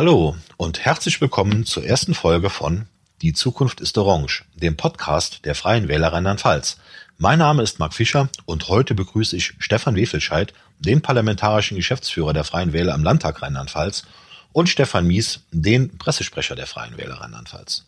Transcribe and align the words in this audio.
Hallo 0.00 0.36
und 0.56 0.78
herzlich 0.84 1.20
willkommen 1.20 1.66
zur 1.66 1.84
ersten 1.84 2.14
Folge 2.14 2.50
von 2.50 2.86
Die 3.20 3.32
Zukunft 3.32 3.80
ist 3.80 3.98
Orange, 3.98 4.44
dem 4.54 4.76
Podcast 4.76 5.44
der 5.44 5.56
Freien 5.56 5.88
Wähler 5.88 6.12
Rheinland-Pfalz. 6.12 6.78
Mein 7.16 7.40
Name 7.40 7.64
ist 7.64 7.80
Marc 7.80 7.94
Fischer 7.94 8.28
und 8.44 8.68
heute 8.68 8.94
begrüße 8.94 9.34
ich 9.34 9.54
Stefan 9.58 9.96
Wefelscheid, 9.96 10.54
den 10.78 11.02
parlamentarischen 11.02 11.76
Geschäftsführer 11.76 12.32
der 12.32 12.44
Freien 12.44 12.72
Wähler 12.72 12.94
im 12.94 13.02
Landtag 13.02 13.42
Rheinland-Pfalz 13.42 14.04
und 14.52 14.68
Stefan 14.68 15.04
Mies, 15.04 15.40
den 15.50 15.98
Pressesprecher 15.98 16.54
der 16.54 16.68
Freien 16.68 16.96
Wähler 16.96 17.14
Rheinland-Pfalz. 17.14 17.84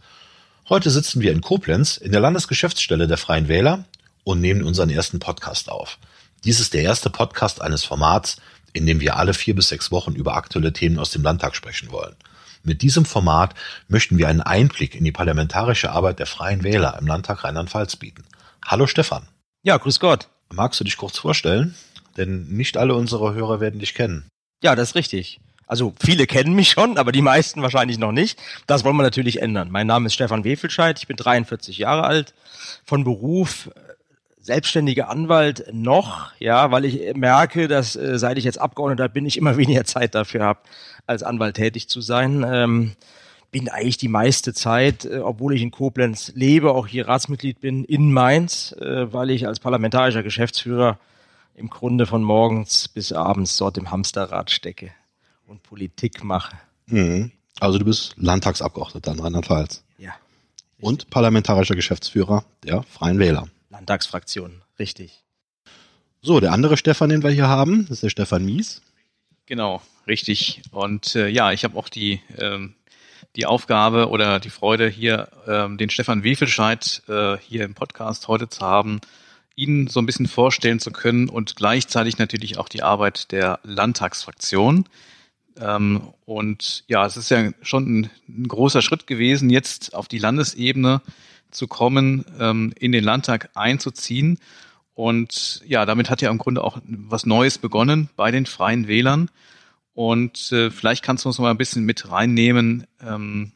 Heute 0.68 0.90
sitzen 0.90 1.20
wir 1.20 1.30
in 1.30 1.42
Koblenz 1.42 1.96
in 1.96 2.10
der 2.10 2.20
Landesgeschäftsstelle 2.20 3.06
der 3.06 3.18
Freien 3.18 3.46
Wähler 3.46 3.84
und 4.24 4.40
nehmen 4.40 4.64
unseren 4.64 4.90
ersten 4.90 5.20
Podcast 5.20 5.70
auf. 5.70 5.96
Dies 6.42 6.58
ist 6.58 6.74
der 6.74 6.82
erste 6.82 7.08
Podcast 7.08 7.60
eines 7.60 7.84
Formats, 7.84 8.38
in 8.72 8.86
dem 8.86 9.00
wir 9.00 9.16
alle 9.16 9.34
vier 9.34 9.54
bis 9.54 9.68
sechs 9.68 9.90
Wochen 9.90 10.12
über 10.12 10.34
aktuelle 10.36 10.72
Themen 10.72 10.98
aus 10.98 11.10
dem 11.10 11.22
Landtag 11.22 11.54
sprechen 11.54 11.90
wollen. 11.90 12.16
Mit 12.62 12.82
diesem 12.82 13.04
Format 13.04 13.54
möchten 13.88 14.18
wir 14.18 14.28
einen 14.28 14.42
Einblick 14.42 14.94
in 14.94 15.04
die 15.04 15.12
parlamentarische 15.12 15.92
Arbeit 15.92 16.18
der 16.18 16.26
Freien 16.26 16.62
Wähler 16.62 16.98
im 17.00 17.06
Landtag 17.06 17.44
Rheinland-Pfalz 17.44 17.96
bieten. 17.96 18.24
Hallo 18.64 18.86
Stefan. 18.86 19.26
Ja, 19.62 19.76
grüß 19.78 19.98
Gott. 20.00 20.28
Magst 20.52 20.78
du 20.80 20.84
dich 20.84 20.96
kurz 20.96 21.18
vorstellen? 21.18 21.74
Denn 22.16 22.48
nicht 22.48 22.76
alle 22.76 22.94
unserer 22.94 23.34
Hörer 23.34 23.60
werden 23.60 23.80
dich 23.80 23.94
kennen. 23.94 24.28
Ja, 24.62 24.74
das 24.74 24.90
ist 24.90 24.94
richtig. 24.94 25.40
Also 25.66 25.94
viele 26.00 26.26
kennen 26.26 26.54
mich 26.54 26.70
schon, 26.70 26.98
aber 26.98 27.12
die 27.12 27.22
meisten 27.22 27.62
wahrscheinlich 27.62 27.96
noch 27.96 28.10
nicht. 28.10 28.40
Das 28.66 28.82
wollen 28.84 28.96
wir 28.96 29.04
natürlich 29.04 29.40
ändern. 29.40 29.70
Mein 29.70 29.86
Name 29.86 30.06
ist 30.06 30.14
Stefan 30.14 30.42
Wefelscheid, 30.42 30.98
ich 30.98 31.06
bin 31.06 31.16
43 31.16 31.78
Jahre 31.78 32.02
alt, 32.02 32.34
von 32.84 33.04
Beruf 33.04 33.70
selbstständiger 34.40 35.08
Anwalt 35.08 35.66
noch, 35.72 36.32
ja, 36.38 36.70
weil 36.70 36.84
ich 36.84 37.14
merke, 37.14 37.68
dass 37.68 37.94
äh, 37.96 38.18
seit 38.18 38.38
ich 38.38 38.44
jetzt 38.44 38.60
Abgeordneter 38.60 39.08
bin, 39.08 39.26
ich 39.26 39.36
immer 39.36 39.56
weniger 39.56 39.84
Zeit 39.84 40.14
dafür 40.14 40.44
habe, 40.44 40.60
als 41.06 41.22
Anwalt 41.22 41.56
tätig 41.56 41.88
zu 41.88 42.00
sein. 42.00 42.44
Ähm, 42.48 42.92
bin 43.50 43.68
eigentlich 43.68 43.98
die 43.98 44.08
meiste 44.08 44.54
Zeit, 44.54 45.04
äh, 45.04 45.18
obwohl 45.18 45.54
ich 45.54 45.62
in 45.62 45.70
Koblenz 45.70 46.32
lebe, 46.34 46.72
auch 46.72 46.86
hier 46.86 47.08
Ratsmitglied 47.08 47.60
bin, 47.60 47.84
in 47.84 48.12
Mainz, 48.12 48.72
äh, 48.80 49.12
weil 49.12 49.30
ich 49.30 49.46
als 49.46 49.60
parlamentarischer 49.60 50.22
Geschäftsführer 50.22 50.98
im 51.54 51.68
Grunde 51.68 52.06
von 52.06 52.22
morgens 52.22 52.88
bis 52.88 53.12
abends 53.12 53.56
dort 53.56 53.76
im 53.76 53.90
Hamsterrad 53.90 54.50
stecke 54.50 54.92
und 55.46 55.62
Politik 55.62 56.24
mache. 56.24 56.56
Mhm. 56.86 57.32
Also 57.58 57.78
du 57.78 57.84
bist 57.84 58.14
Landtagsabgeordneter 58.16 59.12
in 59.12 59.20
Rheinland-Pfalz. 59.20 59.82
Ja. 59.98 60.12
Und 60.80 61.10
parlamentarischer 61.10 61.74
Geschäftsführer 61.74 62.44
der 62.64 62.82
Freien 62.84 63.18
Wähler. 63.18 63.48
Landtagsfraktion, 63.80 64.60
richtig. 64.78 65.24
So, 66.20 66.38
der 66.38 66.52
andere 66.52 66.76
Stefan, 66.76 67.08
den 67.08 67.22
wir 67.22 67.30
hier 67.30 67.48
haben, 67.48 67.86
ist 67.88 68.02
der 68.02 68.10
Stefan 68.10 68.44
Mies. 68.44 68.82
Genau, 69.46 69.80
richtig. 70.06 70.60
Und 70.70 71.16
äh, 71.16 71.28
ja, 71.28 71.50
ich 71.52 71.64
habe 71.64 71.78
auch 71.78 71.88
die, 71.88 72.20
ähm, 72.36 72.74
die 73.36 73.46
Aufgabe 73.46 74.10
oder 74.10 74.38
die 74.38 74.50
Freude, 74.50 74.86
hier 74.86 75.28
ähm, 75.48 75.78
den 75.78 75.88
Stefan 75.88 76.22
Wefelscheid 76.22 77.02
äh, 77.08 77.38
hier 77.38 77.64
im 77.64 77.74
Podcast 77.74 78.28
heute 78.28 78.50
zu 78.50 78.60
haben, 78.60 79.00
Ihnen 79.56 79.88
so 79.88 79.98
ein 80.00 80.06
bisschen 80.06 80.28
vorstellen 80.28 80.78
zu 80.78 80.90
können 80.90 81.30
und 81.30 81.56
gleichzeitig 81.56 82.18
natürlich 82.18 82.58
auch 82.58 82.68
die 82.68 82.82
Arbeit 82.82 83.32
der 83.32 83.60
Landtagsfraktion. 83.62 84.84
Ähm, 85.58 86.02
und 86.26 86.84
ja, 86.86 87.06
es 87.06 87.16
ist 87.16 87.30
ja 87.30 87.50
schon 87.62 88.00
ein, 88.00 88.10
ein 88.28 88.46
großer 88.46 88.82
Schritt 88.82 89.06
gewesen, 89.06 89.48
jetzt 89.48 89.94
auf 89.94 90.06
die 90.06 90.18
Landesebene 90.18 91.00
zu 91.50 91.66
kommen, 91.66 92.24
ähm, 92.38 92.72
in 92.78 92.92
den 92.92 93.04
Landtag 93.04 93.50
einzuziehen. 93.54 94.38
Und 94.94 95.62
ja, 95.66 95.86
damit 95.86 96.10
hat 96.10 96.20
ja 96.20 96.30
im 96.30 96.38
Grunde 96.38 96.62
auch 96.62 96.78
was 96.84 97.26
Neues 97.26 97.58
begonnen 97.58 98.10
bei 98.16 98.30
den 98.30 98.46
Freien 98.46 98.86
Wählern. 98.86 99.30
Und 99.94 100.52
äh, 100.52 100.70
vielleicht 100.70 101.02
kannst 101.02 101.24
du 101.24 101.28
uns 101.28 101.38
noch 101.38 101.44
mal 101.44 101.50
ein 101.50 101.58
bisschen 101.58 101.84
mit 101.84 102.10
reinnehmen, 102.10 102.86
ähm, 103.02 103.52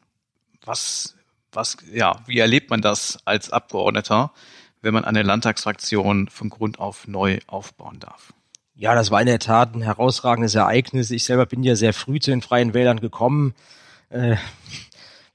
was, 0.64 1.16
was, 1.52 1.76
ja, 1.92 2.20
wie 2.26 2.38
erlebt 2.38 2.70
man 2.70 2.80
das 2.80 3.18
als 3.24 3.50
Abgeordneter, 3.50 4.32
wenn 4.80 4.94
man 4.94 5.04
eine 5.04 5.22
Landtagsfraktion 5.22 6.28
von 6.28 6.50
Grund 6.50 6.78
auf 6.78 7.06
neu 7.06 7.38
aufbauen 7.46 8.00
darf? 8.00 8.33
Ja, 8.77 8.94
das 8.94 9.10
war 9.10 9.20
in 9.20 9.27
der 9.27 9.38
Tat 9.38 9.74
ein 9.74 9.83
herausragendes 9.83 10.54
Ereignis. 10.54 11.10
Ich 11.10 11.24
selber 11.24 11.46
bin 11.46 11.62
ja 11.62 11.77
sehr 11.77 11.92
früh 11.92 12.18
zu 12.18 12.30
den 12.30 12.42
Freien 12.42 12.74
Wählern 12.74 13.00
gekommen. 13.00 13.54
Äh, 14.08 14.36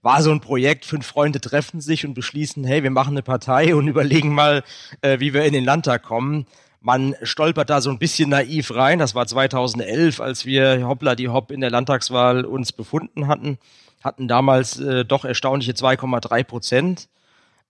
war 0.10 0.24
so 0.24 0.32
ein 0.32 0.40
Projekt, 0.40 0.86
fünf 0.86 1.06
Freunde 1.06 1.40
treffen 1.40 1.82
sich 1.82 2.04
und 2.04 2.16
beschließen, 2.16 2.64
hey, 2.64 2.82
wir 2.82 2.90
machen 2.90 3.12
eine 3.12 3.22
Partei 3.22 3.76
und 3.76 3.88
überlegen 3.88 4.34
mal, 4.34 4.64
äh, 5.02 5.20
wie 5.20 5.36
wir 5.36 5.46
in 5.46 5.54
den 5.54 5.64
Landtag 5.64 6.02
kommen. 6.02 6.48
Man 6.82 7.14
stolpert 7.22 7.70
da 7.70 7.80
so 7.80 7.92
ein 7.92 8.00
bisschen 8.00 8.32
naiv 8.32 8.74
rein. 8.74 8.98
Das 8.98 9.14
war 9.14 9.28
2011, 9.28 10.20
als 10.20 10.48
wir 10.48 10.88
hoppla 10.88 11.14
die 11.14 11.30
hopp 11.30 11.52
in 11.52 11.62
der 11.62 11.70
Landtagswahl 11.70 12.44
uns 12.44 12.72
befunden 12.72 13.28
hatten. 13.28 13.60
Hatten 14.04 14.28
damals 14.28 14.80
äh, 14.80 15.06
doch 15.06 15.26
erstaunliche 15.26 15.74
2,3 15.74 16.44
Prozent, 16.44 17.08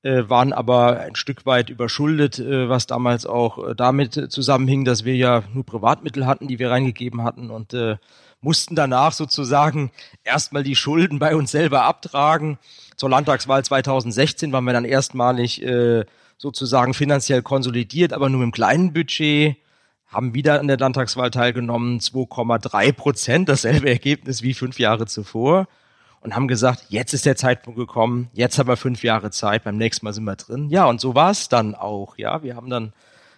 äh, 0.03 0.23
waren 0.29 0.53
aber 0.53 0.97
ein 1.01 1.17
Stück 1.17 1.45
weit 1.45 1.69
überschuldet, 1.69 2.39
äh, 2.39 2.69
was 2.69 2.87
damals 2.87 3.25
auch 3.25 3.71
äh, 3.71 3.75
damit 3.75 4.31
zusammenhing, 4.31 4.85
dass 4.85 5.03
wir 5.03 5.17
ja 5.17 5.43
nur 5.53 5.65
Privatmittel 5.65 6.25
hatten, 6.25 6.47
die 6.47 6.57
wir 6.57 6.71
reingegeben 6.71 7.21
hatten 7.21 7.49
und 7.49 7.75
mussten 8.41 8.75
danach 8.75 9.13
sozusagen 9.13 9.91
erstmal 10.23 10.63
die 10.63 10.75
Schulden 10.75 11.19
bei 11.19 11.35
uns 11.35 11.51
selber 11.51 11.83
abtragen. 11.83 12.57
Zur 12.95 13.09
Landtagswahl 13.09 13.63
2016 13.63 14.51
waren 14.51 14.63
wir 14.63 14.73
dann 14.73 14.85
erstmalig 14.85 15.61
äh, 15.61 16.05
sozusagen 16.37 16.93
finanziell 16.93 17.41
konsolidiert, 17.41 18.13
aber 18.13 18.29
nur 18.29 18.41
einem 18.41 18.51
kleinen 18.51 18.93
Budget, 18.93 19.57
haben 20.07 20.33
wieder 20.33 20.59
an 20.59 20.67
der 20.67 20.77
Landtagswahl 20.77 21.29
teilgenommen, 21.29 21.99
2,3 21.99 22.91
Prozent, 22.93 23.49
dasselbe 23.49 23.89
Ergebnis 23.89 24.41
wie 24.41 24.55
fünf 24.55 24.79
Jahre 24.79 25.05
zuvor 25.05 25.67
und 26.21 26.35
haben 26.35 26.47
gesagt, 26.47 26.85
jetzt 26.89 27.13
ist 27.13 27.25
der 27.25 27.35
Zeitpunkt 27.35 27.77
gekommen, 27.77 28.29
jetzt 28.33 28.57
haben 28.57 28.67
wir 28.67 28.77
fünf 28.77 29.03
Jahre 29.03 29.31
Zeit, 29.31 29.63
beim 29.63 29.77
nächsten 29.77 30.05
Mal 30.05 30.13
sind 30.13 30.23
wir 30.23 30.35
drin. 30.35 30.69
Ja, 30.69 30.85
und 30.85 30.99
so 30.99 31.15
war 31.15 31.31
es 31.31 31.47
dann 31.47 31.75
auch. 31.75 32.17
Ja, 32.17 32.43
wir 32.43 32.55
haben 32.55 32.69
dann 32.69 32.93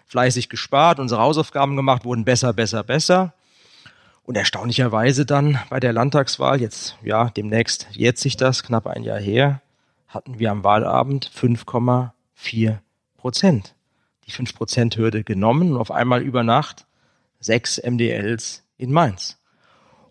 fleißig 0.05 0.49
gespart, 0.49 0.99
unsere 0.99 1.21
Hausaufgaben 1.21 1.75
gemacht, 1.75 2.05
wurden 2.05 2.25
besser, 2.25 2.53
besser, 2.53 2.83
besser. 2.83 3.33
Und 4.23 4.37
erstaunlicherweise 4.37 5.25
dann 5.25 5.59
bei 5.69 5.79
der 5.79 5.93
Landtagswahl, 5.93 6.61
jetzt, 6.61 6.97
ja, 7.03 7.29
demnächst 7.29 7.87
jährt 7.91 8.17
sich 8.17 8.37
das, 8.37 8.63
knapp 8.63 8.87
ein 8.87 9.03
Jahr 9.03 9.19
her, 9.19 9.61
hatten 10.07 10.39
wir 10.39 10.51
am 10.51 10.63
Wahlabend 10.63 11.29
5,4 11.29 12.77
Prozent. 13.17 13.75
Die 14.27 14.31
5 14.31 14.55
Prozent 14.55 14.97
Hürde 14.97 15.23
genommen 15.23 15.73
und 15.73 15.77
auf 15.77 15.91
einmal 15.91 16.21
über 16.21 16.43
Nacht 16.43 16.85
sechs 17.39 17.81
MDLs 17.81 18.63
in 18.77 18.91
Mainz. 18.91 19.39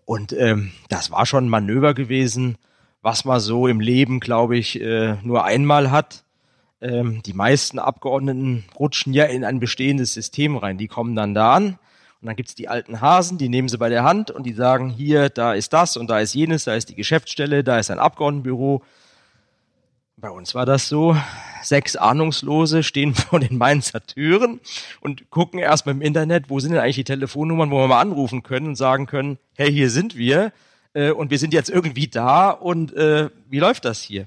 Und 0.04 0.32
ähm, 0.32 0.72
das 0.88 1.12
war 1.12 1.24
schon 1.24 1.46
ein 1.46 1.50
Manöver 1.50 1.94
gewesen, 1.94 2.58
was 3.02 3.24
man 3.24 3.38
so 3.38 3.68
im 3.68 3.80
Leben, 3.80 4.18
glaube 4.18 4.56
ich, 4.56 4.80
äh, 4.80 5.16
nur 5.22 5.44
einmal 5.44 5.92
hat. 5.92 6.24
Ähm, 6.80 7.22
die 7.22 7.32
meisten 7.32 7.78
Abgeordneten 7.78 8.64
rutschen 8.78 9.12
ja 9.12 9.24
in 9.24 9.44
ein 9.44 9.60
bestehendes 9.60 10.12
System 10.12 10.56
rein. 10.56 10.78
Die 10.78 10.88
kommen 10.88 11.14
dann 11.14 11.34
da 11.34 11.54
an 11.54 11.78
und 12.20 12.26
dann 12.26 12.36
gibt's 12.36 12.54
die 12.54 12.68
alten 12.68 13.00
Hasen, 13.00 13.38
die 13.38 13.48
nehmen 13.48 13.68
sie 13.68 13.78
bei 13.78 13.88
der 13.88 14.04
Hand 14.04 14.30
und 14.30 14.44
die 14.44 14.52
sagen, 14.52 14.90
hier, 14.90 15.30
da 15.30 15.54
ist 15.54 15.72
das 15.72 15.96
und 15.96 16.10
da 16.10 16.20
ist 16.20 16.34
jenes, 16.34 16.64
da 16.64 16.74
ist 16.74 16.90
die 16.90 16.94
Geschäftsstelle, 16.94 17.64
da 17.64 17.78
ist 17.78 17.90
ein 17.90 17.98
Abgeordnetenbüro. 17.98 18.82
Bei 20.18 20.28
uns 20.28 20.54
war 20.54 20.66
das 20.66 20.86
so, 20.86 21.16
sechs 21.62 21.96
Ahnungslose 21.96 22.82
stehen 22.82 23.14
vor 23.14 23.40
den 23.40 23.56
Mainzer 23.56 24.04
Türen 24.04 24.60
und 25.00 25.30
gucken 25.30 25.58
erstmal 25.58 25.94
im 25.94 26.02
Internet, 26.02 26.50
wo 26.50 26.60
sind 26.60 26.72
denn 26.72 26.80
eigentlich 26.80 26.96
die 26.96 27.04
Telefonnummern, 27.04 27.70
wo 27.70 27.78
wir 27.78 27.88
mal 27.88 28.00
anrufen 28.00 28.42
können 28.42 28.68
und 28.68 28.76
sagen 28.76 29.06
können, 29.06 29.38
hey, 29.56 29.72
hier 29.72 29.88
sind 29.88 30.14
wir 30.14 30.52
äh, 30.92 31.12
und 31.12 31.30
wir 31.30 31.38
sind 31.38 31.54
jetzt 31.54 31.70
irgendwie 31.70 32.08
da 32.08 32.50
und 32.50 32.92
äh, 32.92 33.30
wie 33.48 33.60
läuft 33.60 33.86
das 33.86 34.02
hier? 34.02 34.26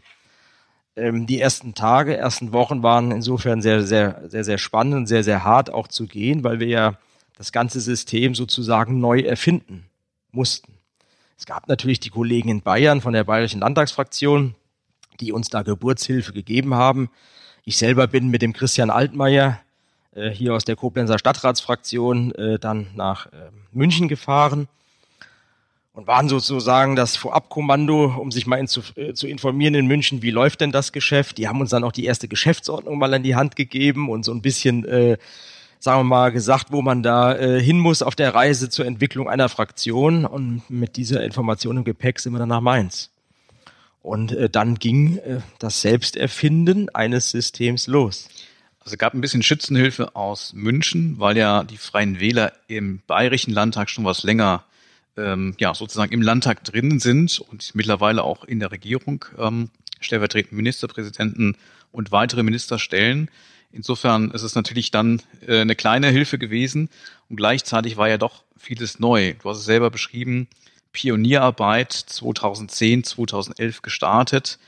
Ähm, 0.96 1.28
die 1.28 1.40
ersten 1.40 1.76
Tage, 1.76 2.18
ersten 2.18 2.53
Wochen 2.53 2.82
waren 2.82 3.12
insofern 3.12 3.62
sehr, 3.62 3.84
sehr, 3.84 4.24
sehr, 4.28 4.44
sehr 4.44 4.58
spannend 4.58 4.96
und 4.96 5.06
sehr, 5.06 5.24
sehr 5.24 5.44
hart 5.44 5.72
auch 5.72 5.88
zu 5.88 6.08
gehen, 6.08 6.44
weil 6.44 6.59
wir 6.59 6.68
ja 6.68 6.98
das 7.38 7.52
ganze 7.52 7.82
System 7.82 8.36
sozusagen 8.36 9.00
neu 9.00 9.20
erfinden 9.20 9.86
mussten. 10.32 10.74
Es 11.38 11.46
gab 11.46 11.68
natürlich 11.68 12.00
die 12.00 12.10
Kollegen 12.10 12.50
in 12.50 12.62
Bayern 12.62 13.02
von 13.02 13.14
der 13.14 13.24
Bayerischen 13.24 13.62
Landtagsfraktion, 13.62 14.56
die 15.20 15.32
uns 15.32 15.50
da 15.50 15.62
Geburtshilfe 15.64 16.34
gegeben 16.34 16.76
haben. 16.76 17.09
Ich 17.66 17.78
selber 17.78 18.08
bin 18.08 18.30
mit 18.30 18.41
dem 18.41 18.53
Christian 18.53 18.90
Altmaier 18.90 19.59
äh, 20.16 20.30
hier 20.30 20.53
aus 20.53 20.66
der 20.66 20.76
Koblenzer 20.76 21.20
Stadtratsfraktion 21.20 22.34
äh, 22.35 22.59
dann 22.59 22.88
nach 22.96 23.28
äh, 23.28 23.50
München 23.72 24.08
gefahren 24.08 24.68
und 25.94 26.08
waren 26.08 26.28
sozusagen 26.28 26.96
das 26.96 27.16
Vorabkommando, 27.16 28.16
um 28.18 28.32
sich 28.32 28.47
mal 28.47 28.58
in 28.58 28.68
zu, 28.68 28.82
äh, 28.96 29.14
zu 29.14 29.28
informieren 29.28 29.76
in 29.76 29.86
München, 29.86 30.22
wie 30.22 30.32
läuft 30.32 30.62
denn 30.62 30.72
das 30.72 30.91
Geschäft. 30.91 31.38
Die 31.38 31.47
haben 31.47 31.62
uns 31.62 31.70
dann 31.70 31.84
auch 31.84 31.91
die 31.91 32.06
erste 32.06 32.28
Geschäftsordnung 32.28 32.97
mal 32.97 33.14
an 33.14 33.24
die 33.24 33.36
Hand 33.36 33.56
gegeben 33.56 34.09
und 34.09 34.24
so 34.24 34.34
ein 34.34 34.41
bisschen 34.41 34.86
äh, 34.86 35.18
sagen 35.84 36.00
wir 36.00 36.06
mal, 36.06 36.32
gesagt, 36.32 36.68
wo 36.70 36.82
man 36.82 37.03
da 37.03 37.35
äh, 37.35 37.62
hin 37.62 37.78
muss 37.78 38.02
auf 38.02 38.16
der 38.16 38.34
Reise 38.34 38.70
zur 38.70 38.85
Entwicklung 38.85 39.28
einer 39.28 39.50
Fraktion. 39.50 40.24
Und 40.24 40.64
mit 40.70 40.96
dieser 40.96 41.26
Information 41.26 41.76
im 41.76 41.84
Gepäck 41.84 42.20
sind 42.20 42.32
wir 42.32 42.40
dann 42.40 42.47
nach 42.47 42.62
Mainz. 42.62 43.09
Und 44.02 44.32
äh, 44.32 44.50
dann 44.50 44.76
ging 44.76 45.18
äh, 45.18 45.41
das 45.59 45.82
Selbsterfinden 45.82 46.88
eines 46.96 47.32
Systems 47.32 47.88
los. 47.88 48.30
Also 48.80 48.94
es 48.94 48.97
gab 48.97 49.14
ein 49.14 49.20
bisschen 49.20 49.44
Schützenhilfe 49.44 50.16
aus 50.16 50.53
München, 50.53 51.16
weil 51.20 51.35
ja 51.35 51.66
die 51.66 51.76
Freien 51.76 52.22
Wähler 52.22 52.53
im 52.68 53.02
Bayerischen 53.06 53.53
Landtag 53.53 53.90
schon 53.90 54.06
was 54.06 54.24
länger 54.24 54.64
ähm, 55.18 55.53
ja 55.59 55.76
sozusagen 55.76 56.14
im 56.14 56.22
Landtag 56.22 56.64
drin 56.64 57.00
sind 57.02 57.41
und 57.41 57.76
mittlerweile 57.76 58.24
auch 58.24 58.46
in 58.46 58.62
der 58.62 58.72
Regierung 58.72 59.26
ähm, 59.38 59.70
stellvertretenden 60.00 60.56
Ministerpräsidenten 60.56 61.58
und 61.91 62.14
weitere 62.14 62.41
Minister 62.44 62.79
stellen. 62.79 63.29
Insofern 63.73 64.29
ist 64.31 64.43
es 64.43 64.53
natürlich 64.53 64.91
dann 64.91 65.22
äh, 65.47 65.61
eine 65.61 65.75
kleine 65.75 66.09
Hilfe 66.09 66.37
gewesen 66.37 66.90
und 67.28 67.37
gleichzeitig 67.37 67.97
war 67.97 68.08
ja 68.08 68.20
doch 68.20 68.43
vieles 68.55 68.99
neu. 68.99 69.34
Du 69.41 69.49
hast 69.49 69.58
es 69.58 69.66
selber 69.66 69.90
beschrieben, 69.90 70.47
Pionierarbeit 70.91 71.91
2010, 71.91 73.03
2011 73.03 73.81
gestartet, 73.81 74.59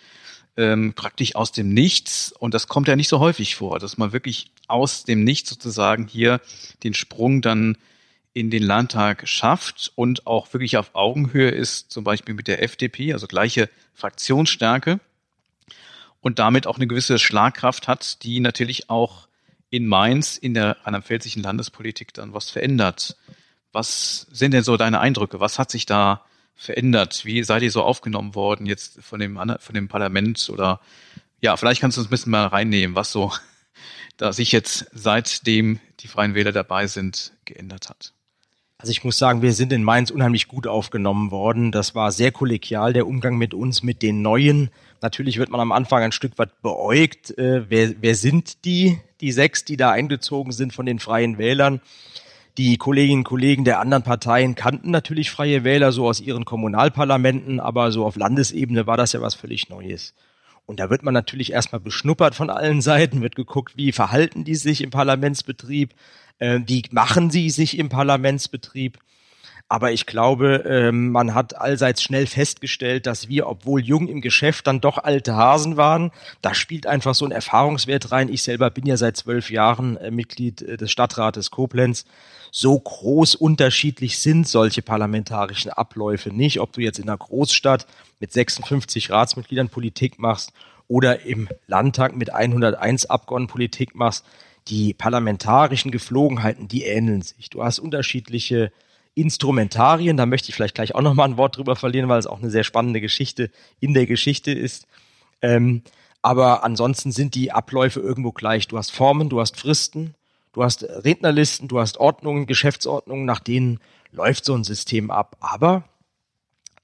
ähm, 0.57 0.94
praktisch 0.96 1.36
aus 1.36 1.52
dem 1.52 1.69
Nichts. 1.69 2.31
Und 2.31 2.56
das 2.56 2.68
kommt 2.68 2.88
ja 2.88 2.96
nicht 2.96 3.07
so 3.07 3.19
häufig 3.19 3.56
vor, 3.56 3.78
dass 3.78 4.00
man 4.00 4.12
wirklich 4.12 4.50
aus 4.68 5.04
dem 5.04 5.24
Nichts 5.24 5.51
sozusagen 5.51 6.08
hier 6.08 6.42
den 6.84 6.96
Sprung 6.96 7.44
dann 7.44 7.78
in 8.34 8.50
den 8.50 8.63
Landtag 8.63 9.28
schafft 9.30 9.92
und 9.94 10.25
auch 10.25 10.51
wirklich 10.51 10.78
auf 10.78 10.96
Augenhöhe 10.96 11.51
ist, 11.51 11.92
zum 11.92 12.04
Beispiel 12.04 12.34
mit 12.34 12.48
der 12.48 12.63
FDP, 12.63 13.13
also 13.13 13.28
gleiche 13.28 13.69
Fraktionsstärke 13.94 15.00
und 16.25 16.39
damit 16.39 16.66
auch 16.66 16.77
eine 16.77 16.88
gewisse 16.88 17.19
Schlagkraft 17.19 17.88
hat, 17.88 18.24
die 18.24 18.39
natürlich 18.39 18.89
auch 18.89 19.27
in 19.69 19.86
Mainz 19.86 20.38
in 20.38 20.56
der 20.56 20.77
rheinland-pfälzischen 20.83 21.44
Landespolitik 21.44 22.16
dann 22.16 22.33
was 22.33 22.50
verändert. 22.50 23.16
Was 23.72 24.25
sind 24.31 24.56
denn 24.56 24.63
so 24.63 24.75
deine 24.75 25.01
Eindrücke? 25.01 25.39
Was 25.39 25.60
hat 25.60 25.69
sich 25.69 25.86
da 25.86 26.25
verändert? 26.56 27.25
Wie 27.25 27.44
seid 27.44 27.62
ihr 27.62 27.69
so 27.69 27.83
aufgenommen 27.83 28.33
worden 28.33 28.66
jetzt 28.66 29.04
von 29.04 29.19
dem, 29.19 29.39
von 29.60 29.75
dem 29.75 29.88
Parlament 29.88 30.50
oder 30.50 30.81
ja, 31.42 31.57
vielleicht 31.57 31.80
kannst 31.80 31.98
du 31.98 32.01
uns 32.01 32.07
ein 32.07 32.10
bisschen 32.10 32.31
mal 32.31 32.48
reinnehmen, 32.48 32.95
was 32.95 33.12
so 33.12 33.31
da 34.18 34.33
sich 34.33 34.51
jetzt 34.51 34.88
seitdem 34.94 35.80
die 36.00 36.07
Freien 36.07 36.33
Wähler 36.33 36.51
dabei 36.51 36.88
sind 36.88 37.33
geändert 37.45 37.88
hat. 37.88 38.13
Also 38.80 38.89
ich 38.89 39.04
muss 39.04 39.19
sagen, 39.19 39.44
wir 39.44 39.54
sind 39.54 39.72
in 39.72 39.83
Mainz 39.83 40.10
unheimlich 40.10 40.48
gut 40.48 40.66
aufgenommen 40.66 41.30
worden. 41.30 41.72
Das 41.72 41.94
war 41.94 42.12
sehr 42.12 42.31
kollegial, 42.31 42.94
der 42.94 43.06
Umgang 43.06 43.38
mit 43.38 43.54
uns, 43.54 43.83
mit 43.83 44.01
den 44.01 44.24
Neuen. 44.24 44.72
Natürlich 45.02 45.38
wird 45.38 45.50
man 45.50 45.62
am 45.62 45.72
Anfang 45.72 46.04
ein 46.04 46.12
Stück 46.12 46.38
weit 46.38 46.62
beäugt. 46.62 47.38
Äh, 47.38 47.70
wer, 47.70 47.94
wer 48.02 48.16
sind 48.16 48.66
die, 48.66 49.00
die 49.22 49.32
sechs, 49.32 49.66
die 49.66 49.78
da 49.78 49.92
eingezogen 49.92 50.52
sind 50.52 50.74
von 50.74 50.86
den 50.86 51.00
Freien 51.00 51.38
Wählern? 51.38 51.82
Die 52.58 52.78
Kolleginnen 52.78 53.20
und 53.20 53.24
Kollegen 53.26 53.66
der 53.66 53.80
anderen 53.80 54.04
Parteien 54.04 54.56
kannten 54.56 54.90
natürlich 54.90 55.30
Freie 55.30 55.66
Wähler 55.66 55.92
so 55.92 56.08
aus 56.08 56.22
ihren 56.22 56.46
Kommunalparlamenten, 56.46 57.60
aber 57.60 57.92
so 57.92 58.06
auf 58.06 58.16
Landesebene 58.16 58.88
war 58.88 58.96
das 58.96 59.12
ja 59.12 59.22
was 59.22 59.36
völlig 59.36 59.70
Neues. 59.70 60.14
Und 60.66 60.80
da 60.80 60.90
wird 60.90 61.04
man 61.04 61.14
natürlich 61.14 61.52
erstmal 61.52 61.82
beschnuppert 61.82 62.34
von 62.34 62.50
allen 62.50 62.82
Seiten, 62.82 63.22
wird 63.22 63.36
geguckt, 63.36 63.76
wie 63.76 63.92
verhalten 63.92 64.46
die 64.46 64.56
sich 64.56 64.82
im 64.82 64.90
Parlamentsbetrieb, 64.90 65.94
äh, 66.40 66.62
wie 66.66 66.84
machen 66.92 67.30
sie 67.30 67.50
sich 67.50 67.78
im 67.78 67.90
Parlamentsbetrieb. 67.90 69.00
Aber 69.68 69.92
ich 69.92 70.06
glaube, 70.06 70.64
ähm, 70.68 71.12
man 71.12 71.34
hat 71.34 71.60
allseits 71.60 72.04
schnell 72.04 72.28
festgestellt, 72.28 73.08
dass 73.08 73.30
wir, 73.30 73.48
obwohl 73.48 73.84
jung 73.84 74.08
im 74.08 74.22
Geschäft, 74.22 74.68
dann 74.68 74.80
doch 74.80 75.00
alte 75.00 75.36
Hasen 75.36 75.76
waren. 75.76 76.12
Da 76.44 76.54
spielt 76.54 76.86
einfach 76.86 77.16
so 77.16 77.26
ein 77.26 77.32
Erfahrungswert 77.32 78.12
rein. 78.12 78.30
Ich 78.30 78.44
selber 78.44 78.70
bin 78.70 78.86
ja 78.86 78.96
seit 78.96 79.18
zwölf 79.18 79.50
Jahren 79.50 79.98
äh, 79.98 80.12
Mitglied 80.12 80.62
äh, 80.62 80.78
des 80.78 80.92
Stadtrates 80.92 81.50
Koblenz. 81.50 82.06
So 82.52 82.80
groß 82.80 83.34
unterschiedlich 83.36 84.20
sind 84.20 84.48
solche 84.48 84.84
parlamentarischen 84.84 85.72
Abläufe 85.72 86.30
nicht. 86.30 86.60
Ob 86.60 86.74
du 86.74 86.82
jetzt 86.82 87.00
in 87.00 87.10
einer 87.10 87.18
Großstadt 87.18 87.88
mit 88.20 88.32
56 88.32 89.10
Ratsmitgliedern 89.10 89.70
Politik 89.70 90.20
machst 90.20 90.54
oder 90.88 91.22
im 91.22 91.50
Landtag 91.66 92.16
mit 92.16 92.32
101 92.32 93.08
Abgeordneten 93.08 93.52
Politik 93.52 93.96
machst, 93.96 94.26
die 94.68 94.94
parlamentarischen 94.94 95.90
Geflogenheiten, 95.90 96.68
die 96.68 96.84
ähneln 96.84 97.24
sich. 97.24 97.50
Du 97.50 97.64
hast 97.64 97.80
unterschiedliche 97.80 98.72
Instrumentarien, 99.16 100.18
da 100.18 100.26
möchte 100.26 100.50
ich 100.50 100.56
vielleicht 100.56 100.76
gleich 100.76 100.94
auch 100.94 101.02
noch 101.02 101.14
mal 101.14 101.24
ein 101.24 101.38
Wort 101.38 101.58
drüber 101.58 101.76
verlieren, 101.76 102.10
weil 102.10 102.20
es 102.20 102.28
auch 102.28 102.40
eine 102.40 102.52
sehr 102.52 102.66
spannende 102.66 103.02
Geschichte 103.02 103.50
in 103.80 103.94
der 103.94 104.06
Geschichte 104.06 104.52
ist. 104.52 104.88
Ähm, 105.42 105.84
aber 106.22 106.64
ansonsten 106.64 107.12
sind 107.12 107.34
die 107.34 107.52
Abläufe 107.52 108.02
irgendwo 108.02 108.32
gleich. 108.32 108.68
Du 108.68 108.78
hast 108.78 108.92
Formen, 108.92 109.30
du 109.30 109.40
hast 109.40 109.58
Fristen, 109.58 110.16
du 110.54 110.64
hast 110.64 110.84
Rednerlisten, 110.84 111.70
du 111.70 111.80
hast 111.80 111.98
Ordnungen, 111.98 112.46
Geschäftsordnungen, 112.46 113.26
nach 113.26 113.40
denen 113.40 113.80
läuft 114.12 114.44
so 114.44 114.54
ein 114.54 114.64
System 114.64 115.12
ab. 115.12 115.38
Aber 115.40 115.86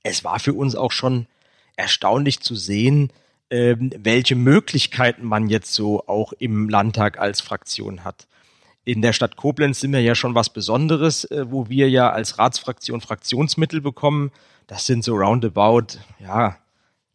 es 0.03 0.23
war 0.23 0.39
für 0.39 0.53
uns 0.53 0.75
auch 0.75 0.91
schon 0.91 1.27
erstaunlich 1.75 2.39
zu 2.39 2.55
sehen, 2.55 3.11
ähm, 3.49 3.91
welche 3.97 4.35
Möglichkeiten 4.35 5.25
man 5.25 5.49
jetzt 5.49 5.73
so 5.73 6.07
auch 6.07 6.31
im 6.33 6.69
Landtag 6.69 7.19
als 7.19 7.41
Fraktion 7.41 8.05
hat 8.05 8.27
in 8.83 9.01
der 9.01 9.13
Stadt 9.13 9.35
Koblenz 9.35 9.79
sind 9.79 9.91
wir 9.91 10.01
ja 10.01 10.15
schon 10.15 10.35
was 10.35 10.49
Besonderes, 10.49 11.25
äh, 11.25 11.45
wo 11.49 11.69
wir 11.69 11.89
ja 11.89 12.09
als 12.11 12.39
Ratsfraktion 12.39 13.01
Fraktionsmittel 13.01 13.81
bekommen. 13.81 14.31
Das 14.67 14.85
sind 14.85 15.03
so 15.03 15.15
roundabout, 15.15 15.99
ja, 16.19 16.57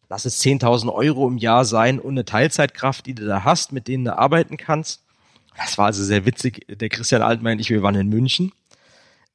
lass 0.09 0.25
es 0.25 0.41
10.000 0.43 0.93
Euro 0.93 1.27
im 1.27 1.37
Jahr 1.37 1.65
sein 1.65 1.99
und 1.99 2.13
eine 2.13 2.25
Teilzeitkraft, 2.25 3.05
die 3.05 3.15
du 3.15 3.25
da 3.25 3.43
hast, 3.43 3.71
mit 3.71 3.87
denen 3.87 4.05
du 4.05 4.17
arbeiten 4.17 4.57
kannst. 4.57 5.03
Das 5.57 5.77
war 5.77 5.87
also 5.87 6.03
sehr 6.03 6.25
witzig. 6.25 6.65
Der 6.69 6.89
Christian 6.89 7.21
Altmann 7.21 7.53
und 7.53 7.59
ich, 7.59 7.69
wir 7.69 7.81
waren 7.81 7.95
in 7.95 8.09
München. 8.09 8.51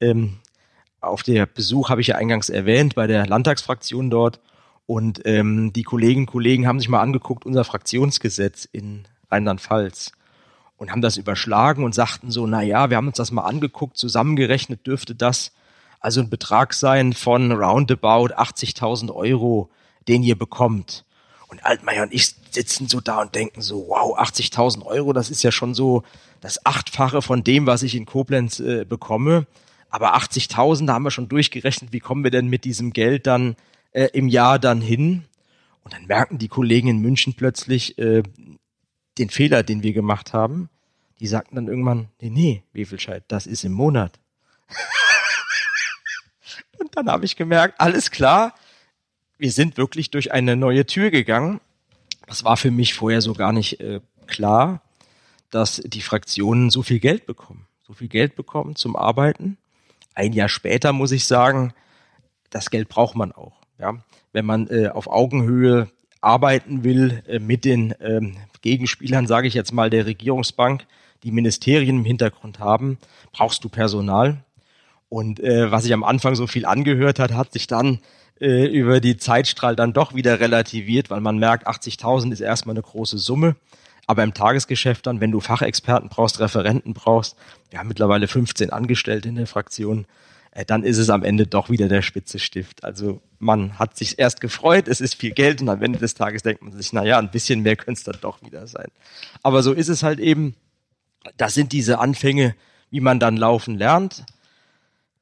Ähm, 0.00 0.38
auf 1.00 1.25
der 1.25 1.46
Besuch 1.46 1.90
habe 1.90 2.00
ich 2.00 2.06
ja 2.06 2.14
eingangs 2.14 2.49
erwähnt, 2.49 2.94
bei 2.94 3.08
der 3.08 3.26
Landtagsfraktion 3.26 4.08
dort. 4.08 4.40
Und 4.87 5.23
ähm, 5.25 5.73
die 5.73 5.82
Kolleginnen 5.82 6.26
und 6.26 6.32
Kollegen 6.32 6.67
haben 6.67 6.78
sich 6.78 6.88
mal 6.88 7.00
angeguckt, 7.00 7.44
unser 7.44 7.64
Fraktionsgesetz 7.64 8.69
in 8.70 9.05
Rheinland-Pfalz 9.31 10.12
und 10.82 10.90
haben 10.90 11.00
das 11.00 11.17
überschlagen 11.17 11.84
und 11.84 11.94
sagten 11.94 12.32
so, 12.32 12.44
na 12.44 12.61
ja, 12.61 12.90
wir 12.90 12.96
haben 12.96 13.06
uns 13.06 13.17
das 13.17 13.31
mal 13.31 13.44
angeguckt, 13.44 13.96
zusammengerechnet 13.96 14.84
dürfte 14.84 15.14
das 15.14 15.52
also 16.00 16.20
ein 16.20 16.29
Betrag 16.29 16.75
sein 16.75 17.12
von 17.12 17.52
roundabout 17.52 18.34
80.000 18.34 19.14
Euro, 19.14 19.70
den 20.08 20.25
ihr 20.25 20.37
bekommt. 20.37 21.05
Und 21.46 21.64
Altmaier 21.64 22.02
und 22.02 22.12
ich 22.12 22.34
sitzen 22.50 22.88
so 22.88 23.00
da 23.00 23.20
und 23.20 23.37
denken 23.37 23.62
so, 23.62 23.87
wow, 23.87 24.19
80.000 24.19 24.84
Euro, 24.84 25.12
das 25.12 25.31
ist 25.31 25.44
ja 25.44 25.52
schon 25.52 25.73
so 25.73 26.02
das 26.40 26.67
Achtfache 26.67 27.23
von 27.23 27.44
dem, 27.44 27.67
was 27.67 27.85
ich 27.85 27.94
in 27.94 28.05
Koblenz 28.05 28.58
äh, 28.58 28.85
bekomme. 28.85 29.46
Aber 29.88 30.17
80.000, 30.17 30.87
da 30.87 30.94
haben 30.94 31.05
wir 31.05 31.12
schon 31.12 31.28
durchgerechnet, 31.28 31.93
wie 31.93 32.00
kommen 32.00 32.25
wir 32.25 32.32
denn 32.32 32.49
mit 32.49 32.64
diesem 32.64 32.93
Geld 32.93 33.28
dann 33.28 33.55
äh, 33.93 34.08
im 34.14 34.26
Jahr 34.26 34.58
dann 34.58 34.81
hin? 34.81 35.26
Und 35.85 35.94
dann 35.94 36.06
merken 36.06 36.38
die 36.38 36.49
Kollegen 36.49 36.88
in 36.88 36.99
München 36.99 37.35
plötzlich 37.35 37.96
äh, 37.99 38.25
den 39.19 39.31
Fehler, 39.31 39.62
den 39.62 39.82
wir 39.82 39.93
gemacht 39.93 40.32
haben 40.32 40.69
die 41.23 41.29
sagten 41.29 41.55
dann 41.55 41.69
irgendwann, 41.69 42.09
nee, 42.20 42.31
nee, 42.31 42.64
Wefelscheid, 42.73 43.23
das 43.29 43.47
ist 43.47 43.62
im 43.62 43.70
Monat. 43.70 44.19
und 46.81 46.97
dann 46.97 47.09
habe 47.09 47.25
ich 47.25 47.37
gemerkt, 47.37 47.81
alles 47.81 48.11
klar, 48.11 48.56
wir 49.38 49.53
sind 49.53 49.76
wirklich 49.76 50.11
durch 50.11 50.32
eine 50.32 50.57
neue 50.57 50.85
Tür 50.85 51.12
gegangen. 51.12 51.61
Das 52.26 52.42
war 52.42 52.57
für 52.57 52.73
mich 52.73 52.95
vorher 52.95 53.23
so 53.23 53.35
gar 53.35 53.52
nicht 53.52 53.78
äh, 53.78 54.00
klar, 54.26 54.83
dass 55.50 55.76
die 55.76 56.00
Fraktionen 56.00 56.71
so 56.71 56.83
viel 56.83 56.99
Geld 56.99 57.25
bekommen. 57.25 57.69
So 57.87 57.92
viel 57.92 58.09
Geld 58.09 58.35
bekommen 58.35 58.75
zum 58.75 58.97
Arbeiten. 58.97 59.59
Ein 60.14 60.33
Jahr 60.33 60.49
später 60.49 60.92
muss 60.92 61.12
ich 61.12 61.26
sagen, 61.26 61.73
das 62.50 62.69
Geld 62.69 62.88
braucht 62.88 63.14
man 63.14 63.31
auch. 63.31 63.61
Ja? 63.78 63.95
Wenn 64.33 64.45
man 64.45 64.66
äh, 64.66 64.88
auf 64.88 65.07
Augenhöhe 65.07 65.88
arbeiten 66.23 66.85
will 66.85 67.23
äh, 67.26 67.38
mit 67.38 67.67
den 67.67 67.95
ähm, 68.00 68.37
Gegenspielern, 68.62 69.26
sage 69.26 69.49
ich 69.49 69.55
jetzt 69.55 69.73
mal, 69.73 69.91
der 69.91 70.07
Regierungsbank, 70.07 70.87
die 71.25 71.33
Ministerien 71.33 71.99
im 71.99 72.05
Hintergrund 72.05 72.59
haben, 72.59 72.99
brauchst 73.33 73.62
du 73.64 73.69
Personal. 73.69 74.43
Und 75.09 75.41
äh, 75.41 75.71
was 75.71 75.83
sich 75.83 75.93
am 75.93 76.05
Anfang 76.05 76.35
so 76.35 76.47
viel 76.47 76.64
angehört 76.64 77.19
hat, 77.19 77.33
hat 77.33 77.52
sich 77.52 77.67
dann 77.67 77.99
äh, 78.41 78.67
über 78.67 79.00
die 79.00 79.19
Zeitstrahl 79.19 79.76
dann 79.76 79.93
doch 79.93 80.14
wieder 80.14 80.41
relativiert, 80.41 81.11
weil 81.11 81.21
man 81.21 81.38
merkt, 81.38 81.67
80.000 81.69 82.33
ist 82.33 82.41
erstmal 82.41 82.75
eine 82.75 82.83
große 82.83 83.19
Summe. 83.19 83.57
Aber 84.07 84.25
im 84.25 84.35
Tagesgeschäft 84.35 85.07
dann, 85.07 85.21
wenn 85.21 85.31
du 85.31 85.41
Fachexperten 85.41 86.09
brauchst, 86.09 86.41
Referenten 86.41 86.95
brauchst, 86.95 87.37
wir 87.71 87.79
haben 87.79 87.88
mittlerweile 87.88 88.26
15 88.26 88.71
Angestellte 88.71 89.29
in 89.29 89.37
der 89.37 89.47
Fraktion, 89.47 90.07
äh, 90.52 90.64
dann 90.64 90.85
ist 90.85 90.99
es 90.99 91.11
am 91.11 91.25
Ende 91.25 91.47
doch 91.47 91.68
wieder 91.68 91.88
der 91.88 92.02
spitze 92.02 92.38
Stift. 92.38 92.85
Also 92.85 93.21
man 93.38 93.78
hat 93.78 93.97
sich 93.97 94.18
erst 94.18 94.40
gefreut, 94.40 94.88
es 94.88 95.00
ist 95.00 95.16
viel 95.16 95.32
Geld 95.32 95.61
und 95.61 95.68
am 95.68 95.82
Ende 95.82 95.99
des 95.99 96.14
Tages 96.14 96.42
denkt 96.42 96.62
man 96.62 96.73
sich, 96.73 96.92
na 96.92 97.04
ja, 97.04 97.18
ein 97.18 97.30
bisschen 97.30 97.61
mehr 97.61 97.76
könnte 97.76 97.99
es 97.99 98.04
dann 98.04 98.18
doch 98.21 98.40
wieder 98.42 98.66
sein. 98.66 98.88
Aber 99.42 99.62
so 99.62 99.73
ist 99.73 99.88
es 99.88 100.02
halt 100.02 100.21
eben 100.21 100.54
das 101.37 101.54
sind 101.54 101.73
diese 101.73 101.99
Anfänge, 101.99 102.54
wie 102.90 103.00
man 103.00 103.21
dann 103.21 103.37
laufen 103.37 103.76
lernt. 103.76 104.25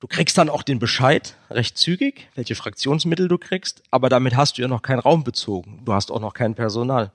Du 0.00 0.06
kriegst 0.06 0.38
dann 0.38 0.48
auch 0.48 0.62
den 0.62 0.78
Bescheid 0.78 1.36
recht 1.50 1.76
zügig, 1.76 2.28
welche 2.34 2.54
Fraktionsmittel 2.54 3.28
du 3.28 3.36
kriegst, 3.36 3.82
aber 3.90 4.08
damit 4.08 4.34
hast 4.34 4.56
du 4.56 4.62
ja 4.62 4.68
noch 4.68 4.82
keinen 4.82 5.00
Raum 5.00 5.24
bezogen. 5.24 5.82
Du 5.84 5.92
hast 5.92 6.10
auch 6.10 6.20
noch 6.20 6.32
kein 6.32 6.54
Personal. 6.54 7.12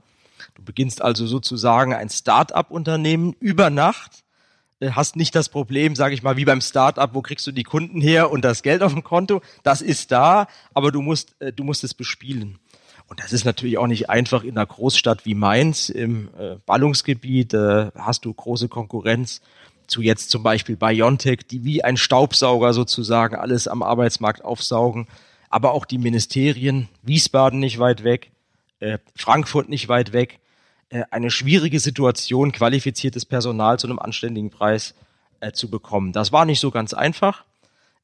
Du 0.53 0.63
beginnst 0.63 1.01
also 1.01 1.25
sozusagen 1.25 1.93
ein 1.93 2.09
Start-up-Unternehmen 2.09 3.35
über 3.39 3.69
Nacht, 3.69 4.23
hast 4.81 5.15
nicht 5.15 5.35
das 5.35 5.49
Problem, 5.49 5.95
sage 5.95 6.13
ich 6.13 6.23
mal, 6.23 6.37
wie 6.37 6.45
beim 6.45 6.61
Start-up, 6.61 7.13
wo 7.13 7.21
kriegst 7.21 7.47
du 7.47 7.51
die 7.51 7.63
Kunden 7.63 8.01
her 8.01 8.31
und 8.31 8.43
das 8.43 8.61
Geld 8.61 8.83
auf 8.83 8.93
dem 8.93 9.03
Konto. 9.03 9.41
Das 9.63 9.81
ist 9.81 10.11
da, 10.11 10.47
aber 10.73 10.91
du 10.91 11.01
musst, 11.01 11.35
äh, 11.39 11.53
du 11.53 11.63
musst 11.63 11.83
es 11.83 11.93
bespielen. 11.93 12.59
Und 13.07 13.19
das 13.19 13.33
ist 13.33 13.45
natürlich 13.45 13.77
auch 13.77 13.87
nicht 13.87 14.09
einfach 14.09 14.43
in 14.43 14.57
einer 14.57 14.65
Großstadt 14.65 15.25
wie 15.25 15.35
Mainz 15.35 15.89
im 15.89 16.29
äh, 16.37 16.55
Ballungsgebiet. 16.65 17.53
Äh, 17.53 17.91
hast 17.95 18.25
du 18.25 18.33
große 18.33 18.67
Konkurrenz. 18.67 19.41
zu 19.87 20.01
jetzt 20.01 20.31
zum 20.31 20.41
Beispiel 20.41 20.75
Biontech, 20.75 21.45
die 21.47 21.63
wie 21.63 21.83
ein 21.83 21.95
Staubsauger 21.95 22.73
sozusagen 22.73 23.35
alles 23.35 23.67
am 23.67 23.83
Arbeitsmarkt 23.83 24.43
aufsaugen, 24.43 25.07
aber 25.49 25.73
auch 25.73 25.85
die 25.85 25.99
Ministerien, 25.99 26.89
Wiesbaden 27.03 27.59
nicht 27.59 27.77
weit 27.77 28.03
weg, 28.03 28.31
äh, 28.79 28.97
Frankfurt 29.15 29.69
nicht 29.69 29.87
weit 29.87 30.11
weg, 30.11 30.39
äh, 30.39 30.44
eine 31.09 31.31
schwierige 31.31 31.79
Situation, 31.79 32.51
qualifiziertes 32.51 33.25
Personal 33.25 33.79
zu 33.79 33.87
einem 33.87 33.99
anständigen 33.99 34.49
Preis 34.49 34.95
äh, 35.39 35.51
zu 35.51 35.69
bekommen. 35.69 36.11
Das 36.13 36.31
war 36.31 36.45
nicht 36.45 36.59
so 36.59 36.71
ganz 36.71 36.93
einfach. 36.93 37.43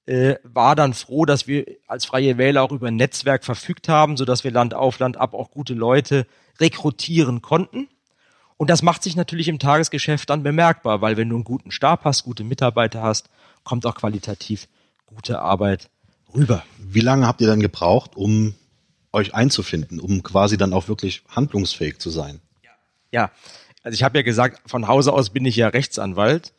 Äh, 0.05 0.35
war 0.43 0.75
dann 0.75 0.93
froh, 0.93 1.25
dass 1.25 1.47
wir 1.47 1.65
als 1.87 2.05
Freie 2.05 2.37
Wähler 2.37 2.63
auch 2.63 2.71
über 2.71 2.87
ein 2.87 2.95
Netzwerk 2.95 3.43
verfügt 3.43 3.87
haben, 3.87 4.17
sodass 4.17 4.43
wir 4.43 4.51
Land 4.51 4.73
auf 4.73 4.99
Land 4.99 5.17
ab 5.17 5.33
auch 5.33 5.51
gute 5.51 5.73
Leute 5.73 6.25
rekrutieren 6.59 7.41
konnten. 7.41 7.87
Und 8.57 8.69
das 8.69 8.81
macht 8.81 9.03
sich 9.03 9.15
natürlich 9.15 9.47
im 9.47 9.59
Tagesgeschäft 9.59 10.29
dann 10.29 10.43
bemerkbar, 10.43 11.01
weil 11.01 11.17
wenn 11.17 11.29
du 11.29 11.35
einen 11.35 11.43
guten 11.43 11.71
Stab 11.71 12.03
hast, 12.03 12.23
gute 12.23 12.43
Mitarbeiter 12.43 13.01
hast, 13.01 13.29
kommt 13.63 13.85
auch 13.85 13.95
qualitativ 13.95 14.67
gute 15.05 15.39
Arbeit 15.39 15.89
rüber. 16.33 16.63
Wie 16.77 16.99
lange 16.99 17.27
habt 17.27 17.41
ihr 17.41 17.47
dann 17.47 17.59
gebraucht, 17.59 18.15
um 18.15 18.55
euch 19.11 19.33
einzufinden, 19.33 19.99
um 19.99 20.23
quasi 20.23 20.57
dann 20.57 20.73
auch 20.73 20.87
wirklich 20.87 21.23
handlungsfähig 21.29 21.99
zu 21.99 22.09
sein? 22.09 22.39
Ja, 23.11 23.31
also 23.83 23.93
ich 23.93 24.03
habe 24.03 24.17
ja 24.17 24.23
gesagt, 24.23 24.69
von 24.69 24.87
Hause 24.87 25.13
aus 25.13 25.29
bin 25.29 25.45
ich 25.45 25.55
ja 25.55 25.67
Rechtsanwalt 25.67 26.53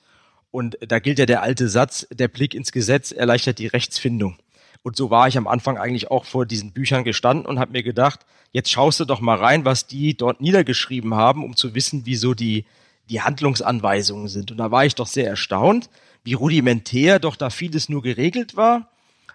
und 0.51 0.77
da 0.87 0.99
gilt 0.99 1.19
ja 1.19 1.27
der 1.27 1.43
alte 1.43 1.69
Satz, 1.69 2.07
der 2.11 2.29
Blick 2.29 2.55
ins 2.55 2.73
Gesetz 2.73 3.11
erleichtert 3.11 3.59
die 3.59 3.67
Rechtsfindung. 3.67 4.37
Und 4.83 4.97
so 4.97 5.11
war 5.11 5.29
ich 5.29 5.39
am 5.39 5.47
Anfang 5.47 5.79
eigentlich 5.79 6.11
auch 6.11 6.25
vor 6.25 6.45
diesen 6.45 6.73
Büchern 6.73 7.05
gestanden 7.05 7.47
und 7.47 7.59
habe 7.59 7.73
mir 7.73 7.83
gedacht, 7.83 8.21
jetzt 8.51 8.71
schaust 8.71 8.99
du 9.01 9.05
doch 9.05 9.21
mal 9.21 9.39
rein, 9.39 9.65
was 9.65 9.87
die 9.87 10.17
dort 10.17 10.41
niedergeschrieben 10.41 11.15
haben, 11.15 11.45
um 11.45 11.57
zu 11.57 11.75
wissen, 11.75 12.03
wieso 12.05 12.35
die, 12.35 12.67
die 13.09 13.23
Handlungsanweisungen 13.23 14.29
sind. 14.29 14.51
Und 14.51 14.59
da 14.59 14.71
war 14.71 14.85
ich 14.85 14.97
doch 14.97 15.07
sehr 15.07 15.29
erstaunt, 15.29 15.89
wie 16.25 16.35
rudimentär 16.35 17.21
doch 17.21 17.37
da 17.37 17.51
vieles 17.51 17.89
nur 17.89 18.03
geregelt 18.03 18.57
war 18.57 18.89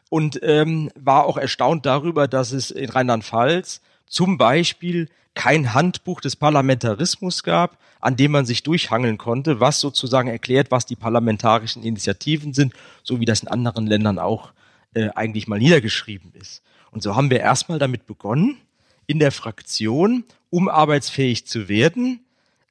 und 0.09 0.39
ähm, 0.43 0.91
war 0.95 1.25
auch 1.25 1.37
erstaunt 1.37 1.85
darüber, 1.85 2.27
dass 2.27 2.51
es 2.51 2.71
in 2.71 2.89
Rheinland-Pfalz 2.89 3.81
zum 4.05 4.37
Beispiel 4.37 5.09
kein 5.37 5.75
Handbuch 5.75 6.19
des 6.19 6.35
Parlamentarismus 6.35 7.43
gab, 7.43 7.77
an 8.01 8.15
dem 8.15 8.31
man 8.31 8.47
sich 8.47 8.63
durchhangeln 8.63 9.19
konnte, 9.19 9.59
was 9.59 9.79
sozusagen 9.79 10.29
erklärt, 10.29 10.71
was 10.71 10.87
die 10.87 10.95
parlamentarischen 10.95 11.83
Initiativen 11.83 12.53
sind, 12.53 12.73
so 13.03 13.19
wie 13.19 13.25
das 13.25 13.41
in 13.41 13.47
anderen 13.47 13.85
Ländern 13.85 14.17
auch 14.17 14.51
äh, 14.95 15.09
eigentlich 15.13 15.47
mal 15.47 15.59
niedergeschrieben 15.59 16.33
ist. 16.33 16.63
Und 16.89 17.03
so 17.03 17.15
haben 17.15 17.29
wir 17.29 17.39
erstmal 17.39 17.77
damit 17.77 18.07
begonnen, 18.07 18.57
in 19.05 19.19
der 19.19 19.31
Fraktion, 19.31 20.23
um 20.49 20.69
arbeitsfähig 20.69 21.45
zu 21.45 21.69
werden, 21.69 22.19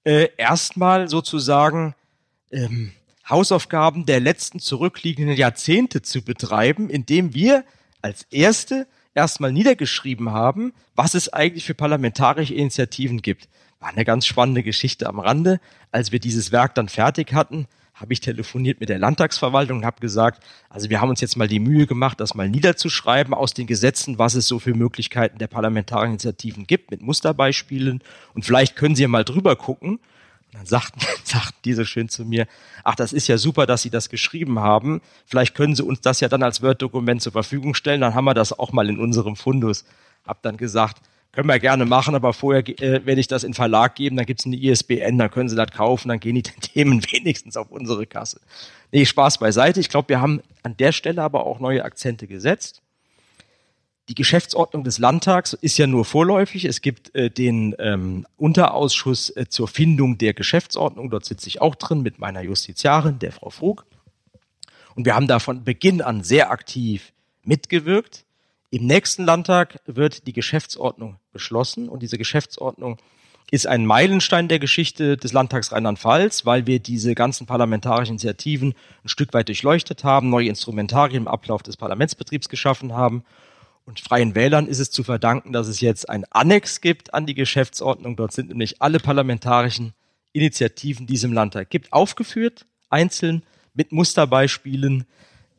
äh, 0.02 0.28
erstmal 0.36 1.08
sozusagen 1.08 1.94
ähm, 2.50 2.90
Hausaufgaben 3.28 4.06
der 4.06 4.18
letzten 4.18 4.58
zurückliegenden 4.58 5.36
Jahrzehnte 5.36 6.02
zu 6.02 6.22
betreiben, 6.22 6.90
indem 6.90 7.32
wir 7.32 7.64
als 8.02 8.24
erste 8.30 8.88
erstmal 9.16 9.50
niedergeschrieben 9.50 10.30
haben, 10.30 10.72
was 10.94 11.14
es 11.14 11.32
eigentlich 11.32 11.64
für 11.64 11.74
parlamentarische 11.74 12.54
Initiativen 12.54 13.22
gibt. 13.22 13.48
War 13.80 13.88
eine 13.88 14.04
ganz 14.04 14.26
spannende 14.26 14.62
Geschichte 14.62 15.08
am 15.08 15.18
Rande. 15.18 15.58
Als 15.90 16.12
wir 16.12 16.20
dieses 16.20 16.52
Werk 16.52 16.74
dann 16.74 16.88
fertig 16.88 17.32
hatten, 17.32 17.66
habe 17.94 18.12
ich 18.12 18.20
telefoniert 18.20 18.78
mit 18.78 18.90
der 18.90 18.98
Landtagsverwaltung 18.98 19.78
und 19.78 19.86
habe 19.86 20.00
gesagt, 20.00 20.42
also 20.68 20.90
wir 20.90 21.00
haben 21.00 21.08
uns 21.08 21.22
jetzt 21.22 21.36
mal 21.36 21.48
die 21.48 21.60
Mühe 21.60 21.86
gemacht, 21.86 22.20
das 22.20 22.34
mal 22.34 22.48
niederzuschreiben 22.48 23.32
aus 23.32 23.54
den 23.54 23.66
Gesetzen, 23.66 24.18
was 24.18 24.34
es 24.34 24.46
so 24.46 24.58
für 24.58 24.74
Möglichkeiten 24.74 25.38
der 25.38 25.46
parlamentarischen 25.46 26.12
Initiativen 26.12 26.66
gibt, 26.66 26.90
mit 26.90 27.00
Musterbeispielen. 27.00 28.02
Und 28.34 28.44
vielleicht 28.44 28.76
können 28.76 28.94
Sie 28.94 29.02
ja 29.02 29.08
mal 29.08 29.24
drüber 29.24 29.56
gucken. 29.56 29.98
Dann 30.56 30.66
sagten, 30.66 31.00
sagten 31.24 31.58
die 31.64 31.74
so 31.74 31.84
schön 31.84 32.08
zu 32.08 32.24
mir, 32.24 32.46
ach, 32.84 32.94
das 32.94 33.12
ist 33.12 33.28
ja 33.28 33.38
super, 33.38 33.66
dass 33.66 33.82
Sie 33.82 33.90
das 33.90 34.08
geschrieben 34.08 34.58
haben. 34.58 35.00
Vielleicht 35.26 35.54
können 35.54 35.74
Sie 35.74 35.84
uns 35.84 36.00
das 36.00 36.20
ja 36.20 36.28
dann 36.28 36.42
als 36.42 36.62
Word-Dokument 36.62 37.20
zur 37.22 37.32
Verfügung 37.32 37.74
stellen. 37.74 38.00
Dann 38.00 38.14
haben 38.14 38.24
wir 38.24 38.34
das 38.34 38.58
auch 38.58 38.72
mal 38.72 38.88
in 38.88 38.98
unserem 38.98 39.36
Fundus. 39.36 39.84
Hab 40.26 40.42
dann 40.42 40.56
gesagt, 40.56 41.02
können 41.32 41.48
wir 41.48 41.58
gerne 41.58 41.84
machen, 41.84 42.14
aber 42.14 42.32
vorher 42.32 42.66
äh, 42.80 43.04
werde 43.04 43.20
ich 43.20 43.28
das 43.28 43.44
in 43.44 43.52
Verlag 43.52 43.94
geben, 43.94 44.16
dann 44.16 44.24
gibt 44.24 44.40
es 44.40 44.46
eine 44.46 44.56
ISBN, 44.56 45.18
dann 45.18 45.30
können 45.30 45.50
Sie 45.50 45.56
das 45.56 45.70
kaufen, 45.70 46.08
dann 46.08 46.18
gehen 46.18 46.34
die 46.34 46.42
Themen 46.60 47.02
wenigstens 47.12 47.58
auf 47.58 47.70
unsere 47.70 48.06
Kasse. 48.06 48.40
Nee, 48.90 49.04
Spaß 49.04 49.36
beiseite. 49.36 49.78
Ich 49.78 49.90
glaube, 49.90 50.08
wir 50.08 50.20
haben 50.22 50.40
an 50.62 50.78
der 50.78 50.92
Stelle 50.92 51.22
aber 51.22 51.44
auch 51.44 51.60
neue 51.60 51.84
Akzente 51.84 52.26
gesetzt. 52.26 52.80
Die 54.08 54.14
Geschäftsordnung 54.14 54.84
des 54.84 54.98
Landtags 54.98 55.52
ist 55.52 55.78
ja 55.78 55.88
nur 55.88 56.04
vorläufig. 56.04 56.64
Es 56.64 56.80
gibt 56.80 57.12
äh, 57.16 57.28
den 57.28 57.74
ähm, 57.80 58.24
Unterausschuss 58.36 59.30
äh, 59.30 59.46
zur 59.48 59.66
Findung 59.66 60.16
der 60.16 60.32
Geschäftsordnung. 60.32 61.10
Dort 61.10 61.24
sitze 61.24 61.48
ich 61.48 61.60
auch 61.60 61.74
drin 61.74 62.02
mit 62.02 62.20
meiner 62.20 62.40
Justiziarin, 62.42 63.18
der 63.18 63.32
Frau 63.32 63.50
Frug. 63.50 63.84
Und 64.94 65.06
wir 65.06 65.16
haben 65.16 65.26
da 65.26 65.40
von 65.40 65.64
Beginn 65.64 66.02
an 66.02 66.22
sehr 66.22 66.52
aktiv 66.52 67.12
mitgewirkt. 67.42 68.24
Im 68.70 68.86
nächsten 68.86 69.24
Landtag 69.24 69.80
wird 69.86 70.26
die 70.28 70.32
Geschäftsordnung 70.32 71.16
beschlossen 71.32 71.88
und 71.88 72.00
diese 72.02 72.18
Geschäftsordnung 72.18 72.98
ist 73.50 73.66
ein 73.66 73.86
Meilenstein 73.86 74.48
der 74.48 74.58
Geschichte 74.58 75.16
des 75.16 75.32
Landtags 75.32 75.70
Rheinland-Pfalz, 75.70 76.46
weil 76.46 76.66
wir 76.66 76.80
diese 76.80 77.14
ganzen 77.14 77.46
parlamentarischen 77.46 78.14
Initiativen 78.14 78.74
ein 79.04 79.08
Stück 79.08 79.32
weit 79.34 79.48
durchleuchtet 79.48 80.02
haben, 80.02 80.30
neue 80.30 80.48
Instrumentarien 80.48 81.22
im 81.22 81.28
Ablauf 81.28 81.62
des 81.62 81.76
Parlamentsbetriebs 81.76 82.48
geschaffen 82.48 82.92
haben. 82.92 83.24
Und 83.86 84.00
Freien 84.00 84.34
Wählern 84.34 84.66
ist 84.66 84.80
es 84.80 84.90
zu 84.90 85.04
verdanken, 85.04 85.52
dass 85.52 85.68
es 85.68 85.80
jetzt 85.80 86.08
ein 86.08 86.24
Annex 86.30 86.80
gibt 86.80 87.14
an 87.14 87.24
die 87.24 87.34
Geschäftsordnung. 87.34 88.16
Dort 88.16 88.32
sind 88.32 88.48
nämlich 88.48 88.82
alle 88.82 88.98
parlamentarischen 88.98 89.94
Initiativen, 90.32 91.06
die 91.06 91.14
es 91.14 91.22
im 91.22 91.32
Landtag 91.32 91.70
gibt, 91.70 91.92
aufgeführt, 91.92 92.66
einzeln 92.90 93.44
mit 93.74 93.92
Musterbeispielen, 93.92 95.06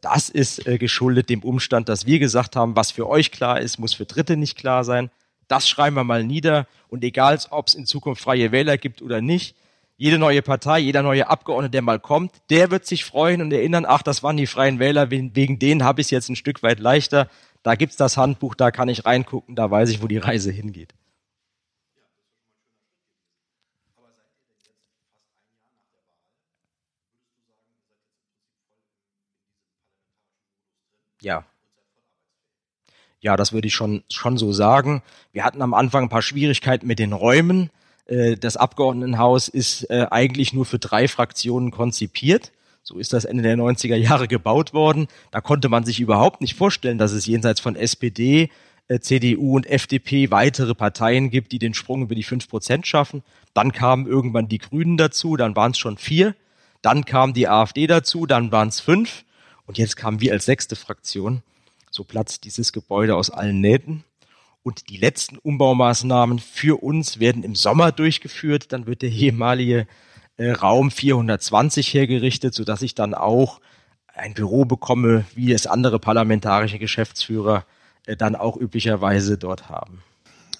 das 0.02 0.30
ist 0.30 0.68
äh, 0.68 0.78
geschuldet 0.78 1.30
dem 1.30 1.42
Umstand, 1.42 1.90
dass 1.90 2.06
wir 2.06 2.20
gesagt 2.20 2.56
haben, 2.56 2.76
was 2.76 2.92
für 2.92 3.08
euch 3.10 3.32
klar 3.32 3.60
ist, 3.60 3.80
muss 3.80 3.94
für 3.94 4.06
Dritte 4.06 4.38
nicht 4.38 4.58
klar 4.58 4.84
sein. 4.84 5.10
Das 5.48 5.68
schreiben 5.68 5.96
wir 5.96 6.04
mal 6.04 6.24
nieder. 6.24 6.68
Und 6.90 7.04
egal, 7.04 7.40
ob 7.50 7.68
es 7.68 7.74
in 7.74 7.86
Zukunft 7.86 8.22
freie 8.22 8.52
Wähler 8.52 8.78
gibt 8.78 9.02
oder 9.02 9.22
nicht, 9.22 9.56
jede 9.96 10.20
neue 10.20 10.44
Partei, 10.44 10.80
jeder 10.80 11.02
neue 11.02 11.28
Abgeordnete, 11.28 11.72
der 11.72 11.82
mal 11.82 12.00
kommt, 12.00 12.32
der 12.52 12.70
wird 12.70 12.86
sich 12.86 13.04
freuen 13.04 13.42
und 13.42 13.52
erinnern, 13.52 13.86
ach, 13.88 14.04
das 14.04 14.22
waren 14.22 14.38
die 14.38 14.46
freien 14.46 14.78
Wähler, 14.78 15.10
wegen 15.10 15.58
denen 15.58 15.84
habe 15.84 16.02
ich 16.02 16.08
es 16.08 16.12
jetzt 16.12 16.30
ein 16.30 16.36
Stück 16.36 16.62
weit 16.62 16.80
leichter. 16.80 17.28
Da 17.68 17.76
gibt's 17.76 17.98
das 17.98 18.16
Handbuch, 18.16 18.56
da 18.56 18.72
kann 18.72 18.88
ich 18.88 19.04
reingucken, 19.04 19.54
da 19.54 19.70
weiß 19.70 19.90
ich, 19.90 20.02
wo 20.02 20.08
die 20.08 20.20
Reise 20.20 20.52
hingeht. 20.52 20.94
Ja. 31.20 31.46
Ja, 33.20 33.36
das 33.36 33.52
würde 33.52 33.68
ich 33.68 33.76
schon, 33.76 34.02
schon 34.10 34.38
so 34.38 34.54
sagen. 34.54 35.04
Wir 35.34 35.44
hatten 35.44 35.62
am 35.62 35.74
Anfang 35.74 36.04
ein 36.04 36.10
paar 36.10 36.22
Schwierigkeiten 36.22 36.88
mit 36.88 37.00
den 37.00 37.12
Räumen. 37.12 37.70
Äh, 38.06 38.38
das 38.38 38.56
Abgeordnetenhaus 38.56 39.50
ist 39.50 39.90
äh, 39.90 40.08
eigentlich 40.10 40.54
nur 40.54 40.64
für 40.64 40.80
drei 40.80 41.10
Fraktionen 41.10 41.72
konzipiert. 41.72 42.54
So 42.88 43.00
ist 43.00 43.12
das 43.12 43.26
Ende 43.26 43.44
der 43.44 43.58
90er 43.58 43.98
Jahre 43.98 44.30
gebaut 44.30 44.74
worden. 44.74 45.08
Da 45.32 45.42
konnte 45.42 45.68
man 45.68 45.84
sich 45.84 46.00
überhaupt 46.00 46.40
nicht 46.40 46.56
vorstellen, 46.56 46.98
dass 46.98 47.12
es 47.12 47.26
jenseits 47.26 47.60
von 47.60 47.76
SPD, 47.76 48.50
äh, 48.88 49.02
CDU 49.02 49.58
und 49.58 49.66
FDP 49.66 50.32
weitere 50.32 50.74
Parteien 50.74 51.30
gibt, 51.30 51.52
die 51.52 51.60
den 51.60 51.74
Sprung 51.74 52.04
über 52.04 52.16
die 52.16 52.24
fünf 52.24 52.48
Prozent 52.48 52.88
schaffen. 52.88 53.24
Dann 53.54 53.74
kamen 53.74 54.08
irgendwann 54.08 54.48
die 54.48 54.60
Grünen 54.60 54.96
dazu, 54.96 55.36
dann 55.36 55.58
waren 55.58 55.72
es 55.72 55.78
schon 55.78 55.98
vier. 55.98 56.34
Dann 56.82 57.04
kam 57.04 57.34
die 57.34 57.50
AfD 57.50 57.88
dazu, 57.88 58.26
dann 58.26 58.54
waren 58.54 58.70
es 58.70 58.80
fünf. 58.80 59.26
Und 59.66 59.78
jetzt 59.78 59.98
kamen 59.98 60.22
wir 60.22 60.32
als 60.32 60.46
sechste 60.46 60.78
Fraktion. 60.78 61.44
So 61.92 62.06
platzt 62.06 62.46
dieses 62.46 62.72
Gebäude 62.72 63.18
aus 63.18 63.30
allen 63.30 63.60
Nähten. 63.60 64.06
Und 64.64 64.88
die 64.88 64.98
letzten 64.98 65.38
Umbaumaßnahmen 65.40 66.40
für 66.40 66.82
uns 66.82 67.20
werden 67.20 67.44
im 67.44 67.56
Sommer 67.56 67.92
durchgeführt. 67.92 68.72
Dann 68.72 68.88
wird 68.88 69.02
der 69.02 69.12
ehemalige 69.12 69.88
äh, 70.38 70.52
Raum 70.52 70.92
420 70.92 71.94
hergerichtet, 71.94 72.54
sodass 72.54 72.82
ich 72.82 72.96
dann 72.96 73.14
auch 73.14 73.60
ein 74.14 74.34
Büro 74.34 74.66
bekomme, 74.66 75.26
wie 75.36 75.52
es 75.52 75.68
andere 75.68 76.00
parlamentarische 76.00 76.80
Geschäftsführer 76.80 77.66
äh, 78.06 78.16
dann 78.16 78.36
auch 78.36 78.58
üblicherweise 78.58 79.38
dort 79.38 79.70
haben. 79.70 80.02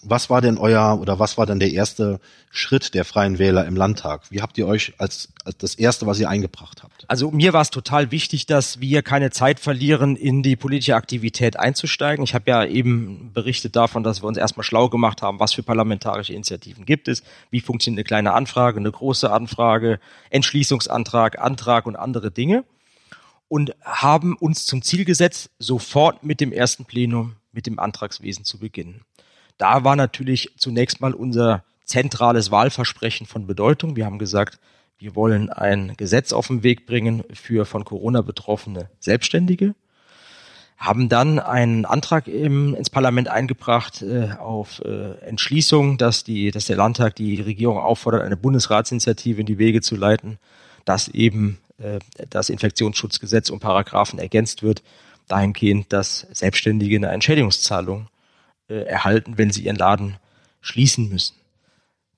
Was 0.02 0.30
war 0.30 0.42
denn 0.42 0.58
euer 0.58 1.00
oder 1.00 1.20
was 1.20 1.38
war 1.38 1.46
denn 1.46 1.60
der 1.60 1.72
erste 1.72 2.20
Schritt 2.52 2.94
der 2.94 3.06
Freien 3.06 3.40
Wähler 3.40 3.66
im 3.66 3.76
Landtag? 3.76 4.24
Wie 4.30 4.42
habt 4.42 4.58
ihr 4.58 4.68
euch 4.68 4.94
als, 4.98 5.30
als 5.46 5.58
das 5.58 5.76
erste, 5.76 6.06
was 6.08 6.20
ihr 6.20 6.30
eingebracht 6.30 6.84
habt? 6.84 7.06
Also 7.08 7.32
mir 7.32 7.54
war 7.54 7.62
es 7.62 7.70
total 7.70 8.12
wichtig, 8.12 8.46
dass 8.46 8.80
wir 8.80 9.02
keine 9.02 9.32
Zeit 9.32 9.60
verlieren, 9.60 10.16
in 10.16 10.44
die 10.44 10.56
politische 10.56 10.96
Aktivität 10.96 11.58
einzusteigen. 11.58 12.24
Ich 12.24 12.34
habe 12.34 12.50
ja 12.50 12.66
eben 12.66 13.32
berichtet 13.34 13.76
davon, 13.76 14.04
dass 14.04 14.22
wir 14.22 14.28
uns 14.28 14.38
erstmal 14.38 14.64
schlau 14.64 14.90
gemacht 14.90 15.22
haben, 15.22 15.40
was 15.40 15.54
für 15.54 15.64
parlamentarische 15.64 16.34
Initiativen 16.34 16.86
gibt 16.86 17.08
es, 17.08 17.24
wie 17.50 17.62
funktioniert 17.62 18.00
eine 18.00 18.04
kleine 18.06 18.34
Anfrage, 18.34 18.80
eine 18.80 18.92
große 18.92 19.32
Anfrage, 19.32 20.00
Entschließungsantrag, 20.30 21.40
Antrag 21.40 21.86
und 21.86 21.96
andere 21.96 22.32
Dinge 22.32 22.64
und 23.48 23.76
haben 23.82 24.36
uns 24.36 24.66
zum 24.66 24.82
Ziel 24.82 25.06
gesetzt, 25.06 25.52
sofort 25.60 26.24
mit 26.24 26.42
dem 26.42 26.52
ersten 26.52 26.86
Plenum, 26.86 27.36
mit 27.52 27.66
dem 27.66 27.80
Antragswesen 27.80 28.44
zu 28.44 28.60
beginnen. 28.60 29.02
Da 29.58 29.84
war 29.84 29.96
natürlich 29.96 30.52
zunächst 30.58 31.02
mal 31.02 31.14
unser 31.14 31.64
zentrales 31.84 32.52
Wahlversprechen 32.52 33.26
von 33.26 33.48
Bedeutung. 33.48 33.96
Wir 33.96 34.06
haben 34.06 34.20
gesagt, 34.20 34.60
Wir 35.00 35.16
wollen 35.16 35.52
ein 35.52 35.96
Gesetz 35.96 36.34
auf 36.34 36.48
den 36.48 36.64
Weg 36.64 36.88
bringen 36.88 37.24
für 37.32 37.66
von 37.66 37.86
Corona 37.86 38.24
betroffene 38.24 38.90
Selbstständige 39.00 39.76
haben 40.78 41.10
dann 41.10 41.40
einen 41.40 41.86
Antrag 41.86 42.28
im, 42.28 42.76
ins 42.76 42.92
Parlament 42.92 43.28
eingebracht 43.28 44.04
äh, 44.04 44.30
auf 44.40 44.80
äh, 44.86 45.14
Entschließung, 45.26 45.98
dass, 45.98 46.24
die, 46.24 46.52
dass 46.52 46.66
der 46.66 46.78
Landtag 46.78 47.16
die 47.16 47.42
Regierung 47.42 47.80
auffordert, 47.80 48.22
eine 48.22 48.38
Bundesratsinitiative 48.38 49.42
in 49.42 49.48
die 49.48 49.58
Wege 49.58 49.82
zu 49.82 49.96
leiten, 49.96 50.38
dass 50.86 51.08
eben 51.08 51.58
äh, 51.80 52.00
das 52.30 52.50
Infektionsschutzgesetz 52.50 53.50
um 53.50 53.60
Paragraphen 53.60 54.20
ergänzt 54.20 54.62
wird, 54.62 54.84
dahingehend, 55.28 55.92
dass 55.92 56.28
Selbstständige 56.32 56.96
eine 56.96 57.10
Entschädigungszahlung 57.10 58.08
äh, 58.68 58.76
erhalten, 58.76 59.38
wenn 59.38 59.52
sie 59.52 59.66
ihren 59.66 59.76
Laden 59.76 60.18
schließen 60.62 61.10
müssen. 61.10 61.36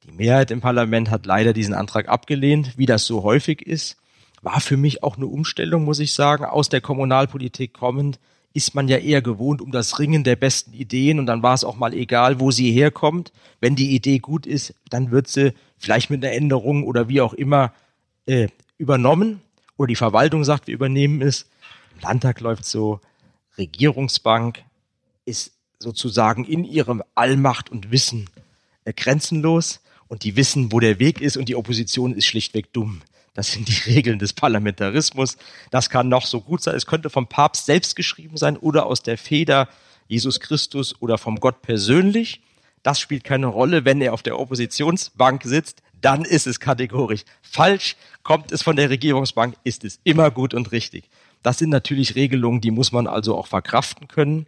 Die 0.06 0.12
Mehrheit 0.12 0.52
im 0.52 0.62
Parlament 0.62 1.10
hat 1.10 1.26
leider 1.26 1.54
diesen 1.54 1.74
Antrag 1.74 2.08
abgelehnt, 2.08 2.78
wie 2.78 2.86
das 2.86 3.06
so 3.06 3.24
häufig 3.24 3.62
ist. 3.62 3.98
War 4.42 4.62
für 4.62 4.78
mich 4.78 5.04
auch 5.04 5.18
eine 5.18 5.28
Umstellung, 5.28 5.84
muss 5.84 6.00
ich 6.00 6.14
sagen, 6.14 6.46
aus 6.46 6.70
der 6.70 6.82
Kommunalpolitik 6.82 7.74
kommend 7.74 8.20
ist 8.54 8.74
man 8.74 8.88
ja 8.88 8.98
eher 8.98 9.22
gewohnt 9.22 9.62
um 9.62 9.72
das 9.72 10.00
Ringen 10.00 10.24
der 10.24 10.36
besten 10.36 10.74
Ideen 10.74 11.20
und 11.20 11.28
dann 11.28 11.44
war 11.44 11.54
es 11.54 11.64
auch 11.64 11.76
mal 11.76 11.94
egal, 11.94 12.40
wo 12.40 12.52
sie 12.52 12.72
herkommt. 12.72 13.32
Wenn 13.60 13.76
die 13.76 13.94
Idee 13.94 14.20
gut 14.20 14.46
ist, 14.46 14.74
dann 14.90 15.12
wird 15.12 15.28
sie 15.28 15.54
vielleicht 15.78 16.10
mit 16.10 16.24
einer 16.24 16.34
Änderung 16.34 16.84
oder 16.84 17.08
wie 17.10 17.22
auch 17.22 17.34
immer 17.34 17.74
äh, 18.26 18.48
übernommen 18.78 19.42
oder 19.78 19.88
die 19.88 19.96
Verwaltung 19.96 20.44
sagt, 20.44 20.68
wir 20.68 20.74
übernehmen 20.74 21.22
es. 21.22 21.48
Im 21.96 22.02
Landtag 22.02 22.40
läuft 22.40 22.66
so, 22.66 23.00
Regierungsbank 23.58 24.64
ist 25.26 25.54
sozusagen 25.80 26.46
in 26.46 26.64
ihrem 26.64 27.02
Allmacht 27.16 27.70
und 27.70 27.92
Wissen 27.92 28.30
äh, 28.86 28.94
grenzenlos 28.94 29.82
und 30.08 30.24
die 30.24 30.36
wissen, 30.36 30.72
wo 30.72 30.80
der 30.80 31.00
Weg 31.00 31.22
ist 31.22 31.38
und 31.38 31.50
die 31.50 31.56
Opposition 31.56 32.14
ist 32.14 32.26
schlichtweg 32.26 32.74
dumm. 32.74 33.02
Das 33.34 33.52
sind 33.52 33.68
die 33.68 33.80
Regeln 33.92 34.20
des 34.20 34.34
Parlamentarismus. 34.34 35.38
Das 35.72 35.90
kann 35.90 36.10
noch 36.10 36.26
so 36.26 36.42
gut 36.42 36.62
sein. 36.62 36.76
Es 36.76 36.86
könnte 36.86 37.10
vom 37.10 37.28
Papst 37.28 37.66
selbst 37.66 37.96
geschrieben 37.96 38.38
sein 38.38 38.58
oder 38.58 38.86
aus 38.86 39.02
der 39.02 39.18
Feder 39.18 39.70
Jesus 40.08 40.40
Christus 40.40 41.02
oder 41.02 41.18
vom 41.18 41.40
Gott 41.40 41.62
persönlich. 41.62 42.42
Das 42.84 43.00
spielt 43.00 43.24
keine 43.24 43.48
Rolle. 43.48 43.86
Wenn 43.86 44.02
er 44.02 44.14
auf 44.14 44.24
der 44.24 44.40
Oppositionsbank 44.40 45.44
sitzt, 45.44 45.82
dann 46.02 46.26
ist 46.26 46.48
es 46.48 46.60
kategorisch 46.60 47.24
falsch. 47.42 47.96
Kommt 48.24 48.52
es 48.52 48.62
von 48.62 48.76
der 48.76 48.90
Regierungsbank, 48.90 49.56
ist 49.64 49.84
es 49.84 50.00
immer 50.04 50.32
gut 50.32 50.54
und 50.54 50.72
richtig. 50.72 51.10
Das 51.44 51.58
sind 51.58 51.70
natürlich 51.70 52.16
Regelungen, 52.16 52.62
die 52.62 52.72
muss 52.72 52.92
man 52.92 53.08
also 53.08 53.38
auch 53.38 53.48
verkraften 53.48 54.08
können, 54.08 54.48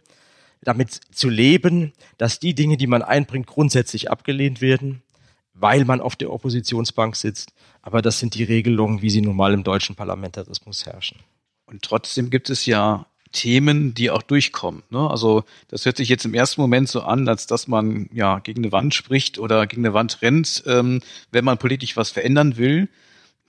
damit 0.62 1.00
zu 1.12 1.28
leben, 1.28 1.92
dass 2.18 2.38
die 2.38 2.54
Dinge, 2.54 2.76
die 2.76 2.86
man 2.86 3.02
einbringt, 3.02 3.46
grundsätzlich 3.46 4.10
abgelehnt 4.10 4.60
werden 4.60 5.02
weil 5.54 5.84
man 5.84 6.00
auf 6.00 6.16
der 6.16 6.32
Oppositionsbank 6.32 7.16
sitzt. 7.16 7.52
Aber 7.82 8.02
das 8.02 8.18
sind 8.18 8.34
die 8.34 8.44
Regelungen, 8.44 9.02
wie 9.02 9.10
sie 9.10 9.20
nun 9.20 9.36
mal 9.36 9.52
im 9.52 9.64
deutschen 9.64 9.96
Parlamentarismus 9.96 10.86
herrschen. 10.86 11.18
Und 11.66 11.82
trotzdem 11.82 12.30
gibt 12.30 12.50
es 12.50 12.66
ja 12.66 13.06
Themen, 13.32 13.94
die 13.94 14.10
auch 14.10 14.22
durchkommen. 14.22 14.82
Ne? 14.90 15.08
Also 15.08 15.44
das 15.68 15.86
hört 15.86 15.96
sich 15.96 16.08
jetzt 16.08 16.24
im 16.24 16.34
ersten 16.34 16.60
Moment 16.60 16.88
so 16.88 17.02
an, 17.02 17.26
als 17.28 17.46
dass 17.46 17.66
man 17.66 18.08
ja 18.12 18.40
gegen 18.40 18.62
eine 18.62 18.72
Wand 18.72 18.94
spricht 18.94 19.38
oder 19.38 19.66
gegen 19.66 19.84
eine 19.84 19.94
Wand 19.94 20.20
rennt, 20.20 20.62
ähm, 20.66 21.00
wenn 21.30 21.44
man 21.44 21.58
politisch 21.58 21.96
was 21.96 22.10
verändern 22.10 22.56
will. 22.56 22.88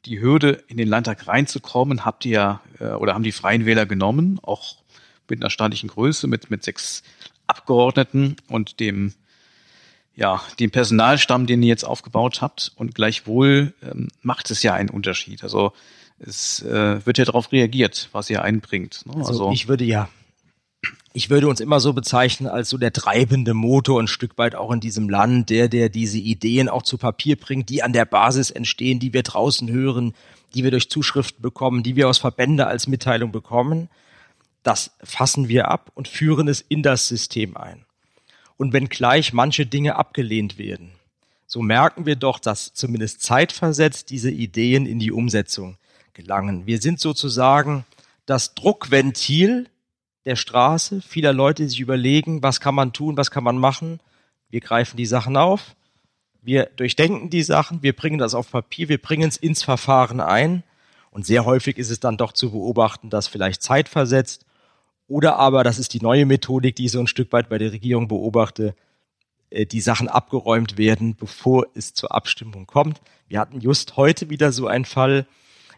Die 0.05 0.19
Hürde, 0.19 0.63
in 0.67 0.77
den 0.77 0.87
Landtag 0.87 1.27
reinzukommen, 1.27 2.05
habt 2.05 2.25
ihr 2.25 2.61
äh, 2.79 2.91
oder 2.91 3.13
haben 3.13 3.23
die 3.23 3.31
Freien 3.31 3.65
Wähler 3.65 3.85
genommen, 3.85 4.39
auch 4.41 4.77
mit 5.29 5.41
einer 5.41 5.49
staatlichen 5.49 5.89
Größe, 5.89 6.27
mit, 6.27 6.49
mit 6.49 6.63
sechs 6.63 7.03
Abgeordneten 7.47 8.35
und 8.47 8.79
dem 8.79 9.13
ja, 10.15 10.41
den 10.59 10.69
Personalstamm, 10.69 11.47
den 11.47 11.63
ihr 11.63 11.69
jetzt 11.69 11.85
aufgebaut 11.85 12.41
habt 12.41 12.71
und 12.75 12.93
gleichwohl 12.93 13.73
ähm, 13.81 14.09
macht 14.21 14.51
es 14.51 14.61
ja 14.61 14.73
einen 14.73 14.89
Unterschied. 14.89 15.43
Also 15.43 15.73
es 16.19 16.61
äh, 16.61 17.05
wird 17.05 17.17
ja 17.17 17.25
darauf 17.25 17.51
reagiert, 17.51 18.09
was 18.11 18.29
ihr 18.29 18.43
einbringt. 18.43 19.05
Ne? 19.07 19.13
Also, 19.15 19.29
also 19.29 19.51
ich 19.51 19.67
würde 19.67 19.83
ja, 19.83 20.09
ich 21.13 21.29
würde 21.29 21.47
uns 21.47 21.59
immer 21.59 21.79
so 21.79 21.93
bezeichnen 21.93 22.47
als 22.47 22.69
so 22.69 22.77
der 22.77 22.93
treibende 22.93 23.53
Motor 23.53 24.01
ein 24.01 24.07
Stück 24.07 24.37
weit 24.37 24.55
auch 24.55 24.71
in 24.71 24.79
diesem 24.79 25.09
Land, 25.09 25.49
der, 25.49 25.67
der 25.67 25.89
diese 25.89 26.17
Ideen 26.17 26.69
auch 26.69 26.83
zu 26.83 26.97
Papier 26.97 27.35
bringt, 27.35 27.69
die 27.69 27.83
an 27.83 27.93
der 27.93 28.05
Basis 28.05 28.51
entstehen, 28.51 28.99
die 28.99 29.13
wir 29.13 29.23
draußen 29.23 29.69
hören, 29.69 30.13
die 30.53 30.63
wir 30.63 30.71
durch 30.71 30.89
Zuschriften 30.89 31.41
bekommen, 31.41 31.83
die 31.83 31.95
wir 31.95 32.07
aus 32.07 32.17
Verbände 32.17 32.67
als 32.67 32.87
Mitteilung 32.87 33.31
bekommen. 33.31 33.89
Das 34.63 34.91
fassen 35.03 35.49
wir 35.49 35.69
ab 35.69 35.91
und 35.93 36.07
führen 36.07 36.47
es 36.47 36.61
in 36.61 36.83
das 36.83 37.07
System 37.07 37.57
ein 37.57 37.85
und 38.57 38.73
wenn 38.73 38.89
gleich 38.89 39.33
manche 39.33 39.65
Dinge 39.65 39.95
abgelehnt 39.95 40.57
werden. 40.57 40.91
So 41.45 41.61
merken 41.61 42.05
wir 42.05 42.15
doch, 42.15 42.39
dass 42.39 42.73
zumindest 42.73 43.21
zeitversetzt 43.21 44.09
diese 44.09 44.31
Ideen 44.31 44.85
in 44.85 44.99
die 44.99 45.11
Umsetzung 45.11 45.77
gelangen. 46.13 46.65
Wir 46.65 46.79
sind 46.79 46.99
sozusagen 46.99 47.85
das 48.25 48.55
Druckventil 48.55 49.67
der 50.25 50.35
Straße. 50.35 51.01
Vieler 51.01 51.33
Leute 51.33 51.67
sich 51.67 51.79
überlegen, 51.79 52.41
was 52.41 52.59
kann 52.59 52.75
man 52.75 52.93
tun, 52.93 53.17
was 53.17 53.31
kann 53.31 53.43
man 53.43 53.57
machen. 53.57 53.99
Wir 54.49 54.61
greifen 54.61 54.97
die 54.97 55.05
Sachen 55.05 55.37
auf. 55.37 55.75
Wir 56.41 56.65
durchdenken 56.75 57.29
die 57.29 57.43
Sachen. 57.43 57.83
Wir 57.83 57.93
bringen 57.93 58.17
das 58.17 58.33
auf 58.33 58.51
Papier. 58.51 58.89
Wir 58.89 59.01
bringen 59.01 59.27
es 59.27 59.37
ins 59.37 59.63
Verfahren 59.63 60.21
ein. 60.21 60.63
Und 61.11 61.25
sehr 61.25 61.45
häufig 61.45 61.77
ist 61.77 61.89
es 61.89 61.99
dann 61.99 62.17
doch 62.17 62.31
zu 62.31 62.51
beobachten, 62.51 63.09
dass 63.09 63.27
vielleicht 63.27 63.61
zeitversetzt 63.61 64.45
oder 65.13 65.37
aber, 65.37 65.63
das 65.63 65.77
ist 65.77 65.93
die 65.93 66.01
neue 66.01 66.25
Methodik, 66.25 66.75
die 66.75 66.85
ich 66.85 66.91
so 66.91 66.99
ein 66.99 67.05
Stück 67.05 67.31
weit 67.33 67.47
bei 67.47 67.59
der 67.59 67.71
Regierung 67.71 68.07
beobachte, 68.07 68.73
äh, 69.51 69.67
die 69.67 69.79
Sachen 69.79 70.07
abgeräumt 70.07 70.79
werden, 70.79 71.15
bevor 71.15 71.67
es 71.75 71.93
zur 71.93 72.15
Abstimmung 72.15 72.65
kommt. 72.65 72.99
Wir 73.27 73.39
hatten 73.39 73.61
just 73.61 73.95
heute 73.95 74.31
wieder 74.31 74.51
so 74.51 74.65
einen 74.65 74.85
Fall. 74.85 75.27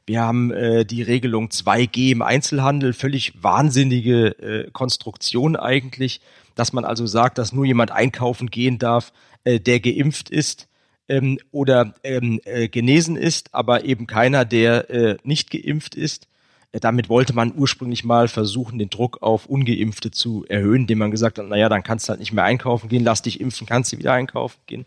Wir 0.05 0.21
haben 0.21 0.51
äh, 0.51 0.85
die 0.85 1.01
Regelung 1.01 1.49
2G 1.49 2.13
im 2.13 2.21
Einzelhandel, 2.21 2.93
völlig 2.93 3.43
wahnsinnige 3.43 4.39
äh, 4.39 4.71
Konstruktion 4.71 5.57
eigentlich, 5.57 6.21
dass 6.55 6.71
man 6.71 6.85
also 6.85 7.05
sagt, 7.05 7.37
dass 7.37 7.51
nur 7.51 7.65
jemand 7.65 7.91
einkaufen 7.91 8.49
gehen 8.49 8.79
darf, 8.79 9.11
äh, 9.43 9.59
der 9.59 9.81
geimpft 9.81 10.29
ist 10.29 10.69
ähm, 11.09 11.39
oder 11.51 11.93
ähm, 12.05 12.39
äh, 12.45 12.69
genesen 12.69 13.17
ist, 13.17 13.53
aber 13.53 13.83
eben 13.83 14.07
keiner, 14.07 14.45
der 14.45 14.89
äh, 14.89 15.17
nicht 15.23 15.51
geimpft 15.51 15.95
ist. 15.95 16.29
Äh, 16.75 16.79
damit 16.79 17.09
wollte 17.09 17.33
man 17.33 17.53
ursprünglich 17.55 18.03
mal 18.03 18.27
versuchen, 18.27 18.77
den 18.77 18.89
Druck 18.89 19.21
auf 19.21 19.45
Ungeimpfte 19.45 20.11
zu 20.11 20.45
erhöhen, 20.47 20.81
indem 20.81 20.99
man 20.99 21.11
gesagt 21.11 21.39
hat, 21.39 21.47
naja, 21.47 21.69
dann 21.69 21.83
kannst 21.83 22.07
du 22.07 22.09
halt 22.11 22.19
nicht 22.19 22.33
mehr 22.33 22.43
einkaufen 22.43 22.89
gehen, 22.89 23.03
lass 23.03 23.21
dich 23.21 23.39
impfen, 23.39 23.65
kannst 23.65 23.93
du 23.93 23.97
wieder 23.97 24.13
einkaufen 24.13 24.59
gehen. 24.65 24.85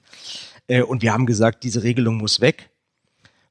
Äh, 0.67 0.83
und 0.83 1.03
wir 1.03 1.13
haben 1.13 1.27
gesagt, 1.27 1.65
diese 1.65 1.83
Regelung 1.83 2.19
muss 2.19 2.41
weg, 2.41 2.71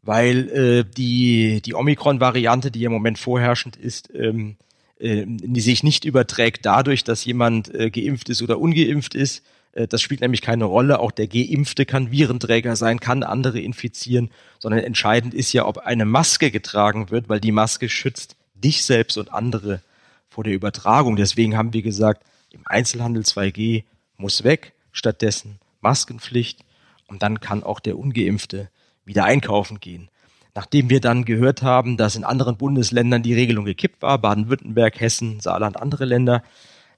weil 0.04 0.50
äh, 0.50 0.86
die, 0.86 1.62
die 1.62 1.74
Omikron-Variante, 1.74 2.72
die 2.72 2.84
im 2.84 2.92
Moment 2.92 3.18
vorherrschend 3.18 3.76
ist, 3.76 4.14
ähm, 4.14 4.58
die 5.00 5.62
sich 5.62 5.84
nicht 5.84 6.06
überträgt 6.06 6.66
dadurch, 6.66 7.04
dass 7.04 7.24
jemand 7.24 7.72
geimpft 7.72 8.30
ist 8.30 8.42
oder 8.42 8.58
ungeimpft 8.60 9.14
ist, 9.14 9.44
äh, 9.46 9.67
das 9.86 10.02
spielt 10.02 10.22
nämlich 10.22 10.42
keine 10.42 10.66
Rolle. 10.66 11.00
Auch 11.00 11.12
der 11.12 11.28
Geimpfte 11.28 11.86
kann 11.86 12.10
Virenträger 12.10 12.76
sein, 12.76 13.00
kann 13.00 13.24
andere 13.24 13.60
infizieren, 13.60 14.32
sondern 14.58 14.82
entscheidend 14.82 15.34
ist 15.34 15.54
ja, 15.54 15.66
ob 15.66 15.80
eine 15.80 16.06
Maske 16.06 16.50
getragen 16.50 17.12
wird, 17.12 17.30
weil 17.30 17.40
die 17.40 17.52
Maske 17.52 17.90
schützt 17.90 18.36
dich 18.56 18.84
selbst 18.84 19.18
und 19.18 19.34
andere 19.34 19.82
vor 20.30 20.44
der 20.44 20.54
Übertragung. 20.54 21.16
Deswegen 21.16 21.56
haben 21.56 21.74
wir 21.74 21.84
gesagt, 21.84 22.24
im 22.52 22.62
Einzelhandel 22.66 23.24
2G 23.24 23.84
muss 24.18 24.44
weg, 24.44 24.74
stattdessen 24.92 25.60
Maskenpflicht 25.82 26.62
und 27.08 27.22
dann 27.22 27.40
kann 27.40 27.64
auch 27.64 27.80
der 27.80 28.00
Ungeimpfte 28.00 28.70
wieder 29.06 29.26
einkaufen 29.26 29.80
gehen. 29.80 30.10
Nachdem 30.56 30.90
wir 30.90 31.02
dann 31.02 31.24
gehört 31.24 31.62
haben, 31.62 31.98
dass 31.98 32.16
in 32.16 32.24
anderen 32.24 32.58
Bundesländern 32.58 33.22
die 33.22 33.36
Regelung 33.36 33.66
gekippt 33.66 34.02
war, 34.02 34.18
Baden-Württemberg, 34.18 35.00
Hessen, 35.00 35.40
Saarland, 35.40 35.80
andere 35.80 36.06
Länder, 36.06 36.42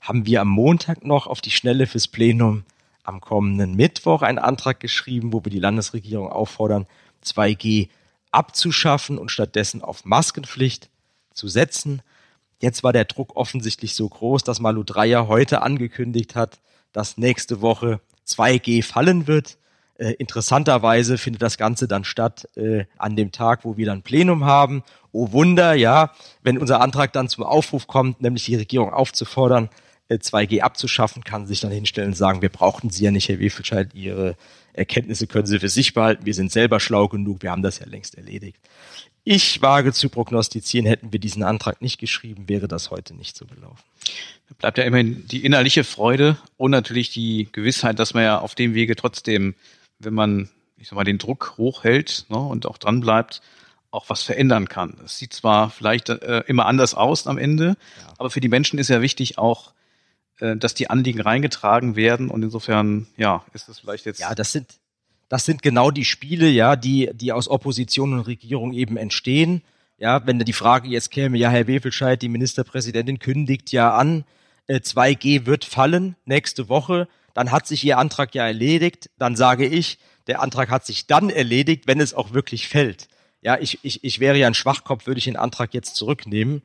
haben 0.01 0.25
wir 0.25 0.41
am 0.41 0.49
Montag 0.49 1.05
noch 1.05 1.27
auf 1.27 1.41
die 1.41 1.51
Schnelle 1.51 1.87
fürs 1.87 2.07
Plenum 2.07 2.63
am 3.03 3.21
kommenden 3.21 3.75
Mittwoch 3.75 4.21
einen 4.21 4.37
Antrag 4.37 4.79
geschrieben, 4.79 5.33
wo 5.33 5.43
wir 5.43 5.51
die 5.51 5.59
Landesregierung 5.59 6.29
auffordern, 6.29 6.85
2G 7.25 7.89
abzuschaffen 8.31 9.17
und 9.17 9.31
stattdessen 9.31 9.81
auf 9.81 10.05
Maskenpflicht 10.05 10.89
zu 11.33 11.47
setzen. 11.47 12.01
Jetzt 12.61 12.83
war 12.83 12.93
der 12.93 13.05
Druck 13.05 13.35
offensichtlich 13.35 13.95
so 13.95 14.07
groß, 14.07 14.43
dass 14.43 14.59
Malu 14.59 14.83
Dreyer 14.83 15.27
heute 15.27 15.61
angekündigt 15.61 16.35
hat, 16.35 16.59
dass 16.91 17.17
nächste 17.17 17.61
Woche 17.61 17.99
2G 18.27 18.83
fallen 18.83 19.27
wird. 19.27 19.57
Äh, 19.97 20.11
interessanterweise 20.13 21.17
findet 21.17 21.41
das 21.41 21.57
Ganze 21.57 21.87
dann 21.87 22.03
statt 22.03 22.47
äh, 22.55 22.85
an 22.97 23.15
dem 23.15 23.31
Tag, 23.31 23.65
wo 23.65 23.75
wir 23.77 23.85
dann 23.85 24.03
Plenum 24.03 24.45
haben. 24.45 24.83
Oh 25.11 25.31
Wunder, 25.31 25.73
ja, 25.73 26.11
wenn 26.43 26.57
unser 26.57 26.81
Antrag 26.81 27.11
dann 27.13 27.27
zum 27.27 27.43
Aufruf 27.43 27.87
kommt, 27.87 28.21
nämlich 28.21 28.45
die 28.45 28.55
Regierung 28.55 28.93
aufzufordern, 28.93 29.69
2G 30.09 30.57
äh, 30.57 30.61
abzuschaffen, 30.61 31.23
kann 31.23 31.47
sich 31.47 31.61
dann 31.61 31.71
hinstellen 31.71 32.09
und 32.09 32.15
sagen, 32.15 32.41
wir 32.41 32.49
brauchten 32.49 32.89
Sie 32.89 33.03
ja 33.03 33.11
nicht, 33.11 33.29
Herr 33.29 33.39
Wefelscheid, 33.39 33.93
Ihre 33.93 34.35
Erkenntnisse 34.73 35.27
können 35.27 35.45
Sie 35.45 35.59
für 35.59 35.69
sich 35.69 35.93
behalten, 35.93 36.25
wir 36.25 36.33
sind 36.33 36.51
selber 36.51 36.79
schlau 36.79 37.07
genug, 37.07 37.41
wir 37.41 37.51
haben 37.51 37.63
das 37.63 37.79
ja 37.79 37.85
längst 37.85 38.15
erledigt. 38.15 38.59
Ich 39.23 39.61
wage 39.61 39.93
zu 39.93 40.09
prognostizieren, 40.09 40.87
hätten 40.87 41.11
wir 41.11 41.19
diesen 41.19 41.43
Antrag 41.43 41.81
nicht 41.81 41.99
geschrieben, 41.99 42.47
wäre 42.47 42.67
das 42.67 42.89
heute 42.89 43.13
nicht 43.13 43.35
so 43.35 43.45
gelaufen. 43.45 43.83
Da 44.47 44.55
bleibt 44.57 44.77
ja 44.77 44.85
immerhin 44.85 45.27
die 45.27 45.45
innerliche 45.45 45.83
Freude 45.83 46.37
und 46.57 46.71
natürlich 46.71 47.11
die 47.11 47.49
Gewissheit, 47.51 47.99
dass 47.99 48.13
man 48.13 48.23
ja 48.23 48.39
auf 48.39 48.55
dem 48.55 48.73
Wege 48.73 48.95
trotzdem, 48.95 49.55
wenn 49.99 50.13
man 50.13 50.49
ich 50.79 50.87
sag 50.87 50.95
mal, 50.95 51.03
den 51.03 51.17
Druck 51.17 51.55
hochhält 51.57 52.25
ne, 52.29 52.37
und 52.37 52.65
auch 52.65 52.77
dran 52.77 53.01
bleibt, 53.01 53.41
auch 53.91 54.09
was 54.09 54.23
verändern 54.23 54.69
kann. 54.69 54.97
Es 55.03 55.17
sieht 55.17 55.33
zwar 55.33 55.69
vielleicht 55.69 56.09
äh, 56.09 56.43
immer 56.47 56.65
anders 56.65 56.93
aus 56.93 57.27
am 57.27 57.37
Ende, 57.37 57.75
ja. 57.99 58.13
aber 58.17 58.29
für 58.29 58.39
die 58.39 58.47
Menschen 58.47 58.79
ist 58.79 58.89
ja 58.89 59.01
wichtig 59.01 59.37
auch, 59.37 59.73
äh, 60.39 60.55
dass 60.55 60.73
die 60.73 60.89
Anliegen 60.89 61.21
reingetragen 61.21 61.95
werden 61.95 62.29
und 62.29 62.43
insofern, 62.43 63.07
ja, 63.17 63.43
ist 63.53 63.69
das 63.69 63.79
vielleicht 63.79 64.05
jetzt. 64.05 64.19
Ja, 64.19 64.35
das 64.35 64.51
sind, 64.51 64.67
das 65.27 65.45
sind 65.45 65.61
genau 65.61 65.91
die 65.91 66.05
Spiele, 66.05 66.47
ja, 66.49 66.75
die, 66.75 67.11
die 67.13 67.31
aus 67.31 67.47
Opposition 67.47 68.13
und 68.13 68.21
Regierung 68.21 68.73
eben 68.73 68.97
entstehen. 68.97 69.61
Ja, 69.97 70.25
wenn 70.25 70.39
die 70.39 70.53
Frage 70.53 70.87
jetzt 70.87 71.11
käme, 71.11 71.37
ja, 71.37 71.49
Herr 71.49 71.67
Wefelscheid, 71.67 72.21
die 72.21 72.29
Ministerpräsidentin 72.29 73.19
kündigt 73.19 73.71
ja 73.71 73.93
an, 73.95 74.23
2G 74.69 75.41
äh, 75.41 75.45
wird 75.45 75.65
fallen 75.65 76.15
nächste 76.25 76.69
Woche, 76.69 77.07
dann 77.33 77.51
hat 77.51 77.67
sich 77.67 77.83
Ihr 77.83 77.97
Antrag 77.97 78.33
ja 78.35 78.45
erledigt, 78.45 79.09
dann 79.17 79.35
sage 79.35 79.65
ich, 79.65 79.99
der 80.27 80.41
Antrag 80.41 80.69
hat 80.69 80.85
sich 80.85 81.07
dann 81.07 81.29
erledigt, 81.29 81.87
wenn 81.87 81.99
es 81.99 82.13
auch 82.13 82.33
wirklich 82.33 82.67
fällt. 82.67 83.07
Ja, 83.41 83.57
ich, 83.59 83.79
ich, 83.83 84.03
ich 84.03 84.19
wäre 84.19 84.37
ja 84.37 84.47
ein 84.47 84.53
Schwachkopf, 84.53 85.07
würde 85.07 85.17
ich 85.19 85.25
den 85.25 85.37
Antrag 85.37 85.73
jetzt 85.73 85.95
zurücknehmen. 85.95 86.61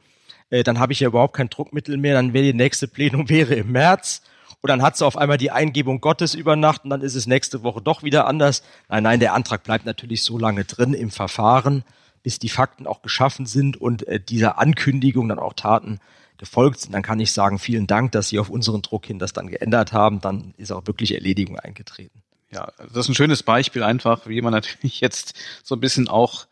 Äh, 0.54 0.62
dann 0.62 0.78
habe 0.78 0.92
ich 0.92 1.00
ja 1.00 1.08
überhaupt 1.08 1.34
kein 1.34 1.50
Druckmittel 1.50 1.96
mehr, 1.96 2.14
dann 2.14 2.32
wäre 2.32 2.44
die 2.44 2.54
nächste 2.54 2.86
Plenum 2.86 3.28
wäre 3.28 3.54
im 3.54 3.72
März 3.72 4.22
und 4.60 4.68
dann 4.68 4.82
hat 4.82 4.96
sie 4.96 5.04
auf 5.04 5.18
einmal 5.18 5.36
die 5.36 5.50
Eingebung 5.50 6.00
Gottes 6.00 6.34
über 6.34 6.54
Nacht 6.54 6.84
und 6.84 6.90
dann 6.90 7.00
ist 7.00 7.16
es 7.16 7.26
nächste 7.26 7.64
Woche 7.64 7.82
doch 7.82 8.04
wieder 8.04 8.28
anders. 8.28 8.62
Nein, 8.88 9.02
nein, 9.02 9.20
der 9.20 9.34
Antrag 9.34 9.64
bleibt 9.64 9.84
natürlich 9.84 10.22
so 10.22 10.38
lange 10.38 10.64
drin 10.64 10.94
im 10.94 11.10
Verfahren, 11.10 11.82
bis 12.22 12.38
die 12.38 12.48
Fakten 12.48 12.86
auch 12.86 13.02
geschaffen 13.02 13.46
sind 13.46 13.76
und 13.80 14.06
äh, 14.06 14.20
dieser 14.20 14.58
Ankündigung 14.58 15.28
dann 15.28 15.40
auch 15.40 15.54
Taten 15.54 15.98
gefolgt 16.38 16.80
sind. 16.80 16.92
Dann 16.92 17.02
kann 17.02 17.18
ich 17.18 17.32
sagen, 17.32 17.58
vielen 17.58 17.88
Dank, 17.88 18.12
dass 18.12 18.28
Sie 18.28 18.38
auf 18.38 18.48
unseren 18.48 18.80
Druck 18.80 19.06
hin 19.06 19.18
das 19.18 19.32
dann 19.32 19.48
geändert 19.48 19.92
haben. 19.92 20.20
Dann 20.20 20.54
ist 20.56 20.70
auch 20.70 20.86
wirklich 20.86 21.14
Erledigung 21.14 21.58
eingetreten. 21.58 22.22
Ja, 22.52 22.70
das 22.78 22.96
ist 22.96 23.08
ein 23.08 23.14
schönes 23.16 23.42
Beispiel 23.42 23.82
einfach, 23.82 24.28
wie 24.28 24.40
man 24.40 24.52
natürlich 24.52 25.00
jetzt 25.00 25.34
so 25.64 25.74
ein 25.74 25.80
bisschen 25.80 26.06
auch 26.06 26.46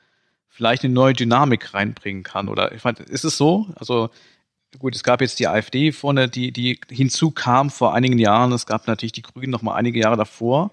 vielleicht 0.53 0.85
eine 0.85 0.93
neue 0.93 1.15
Dynamik 1.15 1.73
reinbringen 1.73 2.23
kann. 2.23 2.49
Oder 2.49 2.73
ich 2.73 2.85
meine, 2.85 2.99
ist 2.99 3.25
es 3.25 3.39
so? 3.39 3.69
Also 3.75 4.11
gut, 4.79 4.95
es 4.95 5.03
gab 5.03 5.21
jetzt 5.21 5.41
die 5.41 5.49
AfD 5.49 5.93
vorne, 5.93 6.29
die, 6.29 6.53
die 6.53 6.79
hinzukam 6.91 7.71
vor 7.71 7.95
einigen 7.95 8.19
Jahren. 8.19 8.53
Es 8.53 8.67
gab 8.67 8.87
natürlich 8.87 9.13
die 9.13 9.23
Grünen 9.23 9.51
noch 9.51 9.63
mal 9.63 9.75
einige 9.75 9.99
Jahre 9.99 10.17
davor, 10.17 10.73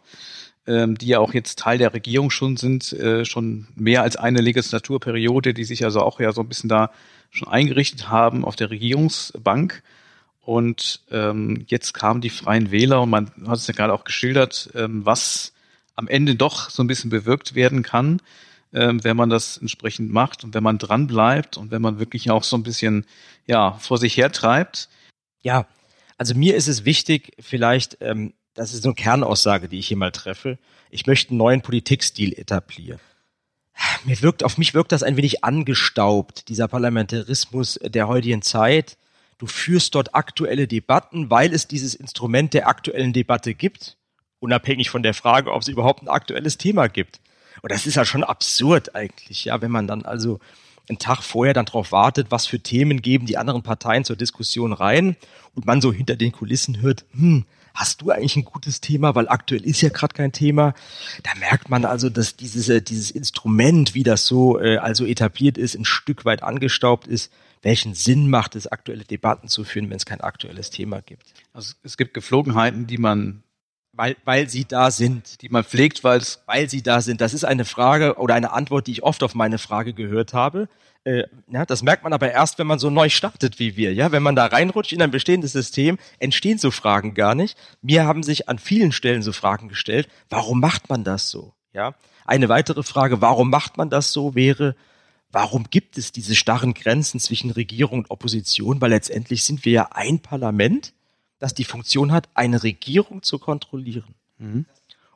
ähm, 0.67 0.97
die 0.97 1.07
ja 1.07 1.19
auch 1.19 1.33
jetzt 1.33 1.59
Teil 1.59 1.77
der 1.77 1.93
Regierung 1.93 2.29
schon 2.29 2.57
sind, 2.57 2.91
äh, 2.93 3.23
schon 3.23 3.67
mehr 3.75 4.03
als 4.03 4.17
eine 4.17 4.41
Legislaturperiode, 4.41 5.53
die 5.53 5.63
sich 5.63 5.85
also 5.85 6.01
auch 6.01 6.19
ja 6.19 6.33
so 6.33 6.41
ein 6.41 6.49
bisschen 6.49 6.69
da 6.69 6.91
schon 7.31 7.47
eingerichtet 7.47 8.09
haben 8.09 8.43
auf 8.43 8.57
der 8.57 8.69
Regierungsbank. 8.69 9.81
Und 10.41 11.01
ähm, 11.09 11.63
jetzt 11.67 11.93
kamen 11.93 12.21
die 12.21 12.29
Freien 12.29 12.71
Wähler 12.71 13.01
und 13.01 13.09
man 13.11 13.31
hat 13.47 13.57
es 13.57 13.67
ja 13.67 13.73
gerade 13.73 13.93
auch 13.93 14.03
geschildert, 14.03 14.71
ähm, 14.75 15.05
was 15.05 15.53
am 15.95 16.07
Ende 16.07 16.35
doch 16.35 16.69
so 16.69 16.83
ein 16.83 16.87
bisschen 16.87 17.09
bewirkt 17.09 17.55
werden 17.55 17.83
kann, 17.83 18.21
ähm, 18.73 19.03
wenn 19.03 19.17
man 19.17 19.29
das 19.29 19.57
entsprechend 19.57 20.11
macht 20.11 20.43
und 20.43 20.53
wenn 20.53 20.63
man 20.63 20.77
dran 20.77 21.07
bleibt 21.07 21.57
und 21.57 21.71
wenn 21.71 21.81
man 21.81 21.99
wirklich 21.99 22.29
auch 22.31 22.43
so 22.43 22.55
ein 22.55 22.63
bisschen 22.63 23.05
ja 23.45 23.73
vor 23.73 23.97
sich 23.97 24.17
her 24.17 24.31
treibt. 24.31 24.89
Ja, 25.41 25.67
also 26.17 26.35
mir 26.35 26.55
ist 26.55 26.67
es 26.67 26.85
wichtig, 26.85 27.33
vielleicht, 27.39 27.97
ähm, 28.01 28.33
das 28.53 28.73
ist 28.73 28.83
so 28.83 28.89
eine 28.89 28.95
Kernaussage, 28.95 29.69
die 29.69 29.79
ich 29.79 29.87
hier 29.87 29.97
mal 29.97 30.11
treffe. 30.11 30.57
Ich 30.89 31.05
möchte 31.05 31.31
einen 31.31 31.37
neuen 31.37 31.61
Politikstil 31.61 32.33
etablieren 32.33 32.99
mir 34.05 34.21
wirkt, 34.21 34.43
auf 34.43 34.57
mich 34.57 34.73
wirkt 34.73 34.91
das 34.91 35.03
ein 35.03 35.17
wenig 35.17 35.43
angestaubt, 35.43 36.49
dieser 36.49 36.67
Parlamentarismus 36.67 37.79
der 37.83 38.07
heutigen 38.07 38.41
Zeit. 38.41 38.97
Du 39.37 39.47
führst 39.47 39.95
dort 39.95 40.15
aktuelle 40.15 40.67
Debatten, 40.67 41.29
weil 41.29 41.53
es 41.53 41.67
dieses 41.67 41.95
Instrument 41.95 42.53
der 42.53 42.67
aktuellen 42.67 43.13
Debatte 43.13 43.53
gibt, 43.53 43.97
unabhängig 44.39 44.89
von 44.89 45.03
der 45.03 45.13
Frage, 45.13 45.51
ob 45.51 45.61
es 45.61 45.67
überhaupt 45.67 46.01
ein 46.03 46.09
aktuelles 46.09 46.57
Thema 46.57 46.87
gibt. 46.87 47.21
Und 47.61 47.71
das 47.71 47.85
ist 47.85 47.95
ja 47.95 48.05
schon 48.05 48.23
absurd 48.23 48.95
eigentlich, 48.95 49.45
ja, 49.45 49.61
wenn 49.61 49.71
man 49.71 49.87
dann 49.87 50.03
also 50.03 50.39
einen 50.89 50.99
Tag 50.99 51.21
vorher 51.21 51.53
dann 51.53 51.65
darauf 51.65 51.91
wartet, 51.91 52.31
was 52.31 52.47
für 52.47 52.59
Themen 52.59 53.01
geben 53.01 53.25
die 53.25 53.37
anderen 53.37 53.61
Parteien 53.61 54.05
zur 54.05 54.15
Diskussion 54.15 54.73
rein 54.73 55.15
und 55.55 55.65
man 55.65 55.81
so 55.81 55.93
hinter 55.93 56.15
den 56.15 56.31
Kulissen 56.31 56.81
hört, 56.81 57.05
hm, 57.11 57.45
hast 57.73 58.01
du 58.01 58.09
eigentlich 58.11 58.35
ein 58.35 58.45
gutes 58.45 58.81
Thema, 58.81 59.15
weil 59.15 59.29
aktuell 59.29 59.63
ist 59.63 59.81
ja 59.81 59.89
gerade 59.89 60.13
kein 60.13 60.31
Thema. 60.31 60.73
Da 61.23 61.31
merkt 61.39 61.69
man 61.69 61.85
also, 61.85 62.09
dass 62.09 62.35
dieses, 62.35 62.67
äh, 62.69 62.81
dieses 62.81 63.11
Instrument, 63.11 63.93
wie 63.93 64.03
das 64.03 64.25
so 64.25 64.59
äh, 64.59 64.77
also 64.77 65.05
etabliert 65.05 65.57
ist, 65.57 65.75
ein 65.75 65.85
Stück 65.85 66.25
weit 66.25 66.43
angestaubt 66.43 67.07
ist. 67.07 67.31
Welchen 67.61 67.93
Sinn 67.93 68.29
macht 68.29 68.55
es, 68.55 68.67
aktuelle 68.67 69.03
Debatten 69.03 69.49
zu 69.49 69.63
führen, 69.63 69.89
wenn 69.89 69.97
es 69.97 70.05
kein 70.05 70.21
aktuelles 70.21 70.69
Thema 70.69 71.01
gibt? 71.01 71.33
Also 71.53 71.73
es 71.83 71.97
gibt 71.97 72.13
Geflogenheiten, 72.13 72.87
die 72.87 72.97
man 72.97 73.43
weil, 73.99 74.15
weil 74.23 74.49
sie 74.49 74.63
da 74.63 74.91
sind, 74.91 75.41
die 75.41 75.49
man 75.49 75.65
pflegt, 75.65 76.05
weil 76.05 76.21
weil 76.45 76.69
sie 76.69 76.81
da 76.81 77.01
sind. 77.01 77.19
Das 77.19 77.33
ist 77.33 77.43
eine 77.43 77.65
Frage 77.65 78.15
oder 78.15 78.33
eine 78.33 78.53
Antwort, 78.53 78.87
die 78.87 78.93
ich 78.93 79.03
oft 79.03 79.21
auf 79.23 79.35
meine 79.35 79.57
Frage 79.57 79.93
gehört 79.93 80.33
habe. 80.33 80.69
Äh, 81.03 81.23
ja, 81.51 81.65
das 81.65 81.83
merkt 81.83 82.05
man 82.05 82.13
aber 82.13 82.31
erst, 82.31 82.59
wenn 82.59 82.67
man 82.67 82.79
so 82.79 82.89
neu 82.89 83.09
startet 83.09 83.59
wie 83.59 83.75
wir. 83.75 83.93
Ja, 83.93 84.13
wenn 84.13 84.23
man 84.23 84.37
da 84.37 84.45
reinrutscht 84.45 84.93
in 84.93 85.01
ein 85.01 85.11
bestehendes 85.11 85.51
System, 85.51 85.97
entstehen 86.17 86.57
so 86.57 86.71
Fragen 86.71 87.13
gar 87.13 87.35
nicht. 87.35 87.57
Mir 87.81 88.05
haben 88.05 88.23
sich 88.23 88.47
an 88.47 88.57
vielen 88.57 88.93
Stellen 88.93 89.21
so 89.21 89.33
Fragen 89.33 89.67
gestellt. 89.67 90.07
Warum 90.29 90.61
macht 90.61 90.87
man 90.89 91.03
das 91.03 91.29
so? 91.29 91.53
Ja, 91.73 91.93
eine 92.25 92.47
weitere 92.47 92.83
Frage, 92.83 93.19
warum 93.19 93.49
macht 93.49 93.75
man 93.75 93.89
das 93.89 94.13
so, 94.13 94.33
wäre, 94.33 94.77
warum 95.29 95.65
gibt 95.69 95.97
es 95.97 96.13
diese 96.13 96.35
starren 96.35 96.73
Grenzen 96.73 97.19
zwischen 97.19 97.51
Regierung 97.51 97.99
und 97.99 98.11
Opposition? 98.11 98.79
Weil 98.79 98.91
letztendlich 98.91 99.43
sind 99.43 99.65
wir 99.65 99.73
ja 99.73 99.89
ein 99.91 100.19
Parlament 100.19 100.93
das 101.39 101.53
die 101.53 101.63
Funktion 101.63 102.11
hat, 102.11 102.29
eine 102.33 102.63
Regierung 102.63 103.23
zu 103.23 103.39
kontrollieren 103.39 104.13
mhm. 104.37 104.65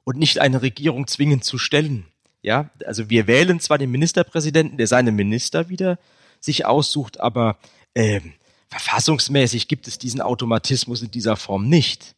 und 0.04 0.18
nicht 0.18 0.40
eine 0.40 0.62
Regierung 0.62 1.08
zwingend 1.08 1.44
zu 1.44 1.58
stellen. 1.58 2.06
Ja, 2.42 2.70
also 2.86 3.10
wir 3.10 3.28
wählen 3.28 3.60
zwar 3.60 3.78
den 3.78 3.92
Ministerpräsidenten, 3.92 4.78
der 4.78 4.88
seine 4.88 5.12
Minister 5.12 5.70
wieder 5.70 5.98
sich 6.42 6.66
aussucht, 6.66 7.20
aber 7.20 7.58
äh, 7.94 8.20
verfassungsmäßig 8.70 9.68
gibt 9.68 9.88
es 9.88 9.98
diesen 9.98 10.20
Automatismus 10.20 11.02
in 11.02 11.12
dieser 11.12 11.38
Form 11.38 11.70
nicht. 11.70 12.16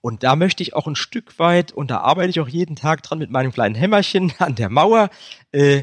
Und 0.00 0.22
da 0.22 0.36
möchte 0.36 0.62
ich 0.62 0.74
auch 0.74 0.86
ein 0.86 0.96
Stück 0.96 1.38
weit, 1.38 1.72
und 1.72 1.90
da 1.90 1.98
arbeite 1.98 2.30
ich 2.30 2.40
auch 2.40 2.48
jeden 2.48 2.76
Tag 2.76 3.02
dran 3.02 3.18
mit 3.18 3.30
meinem 3.30 3.52
kleinen 3.52 3.74
Hämmerchen 3.74 4.32
an 4.38 4.54
der 4.54 4.70
Mauer, 4.70 5.10
äh, 5.52 5.82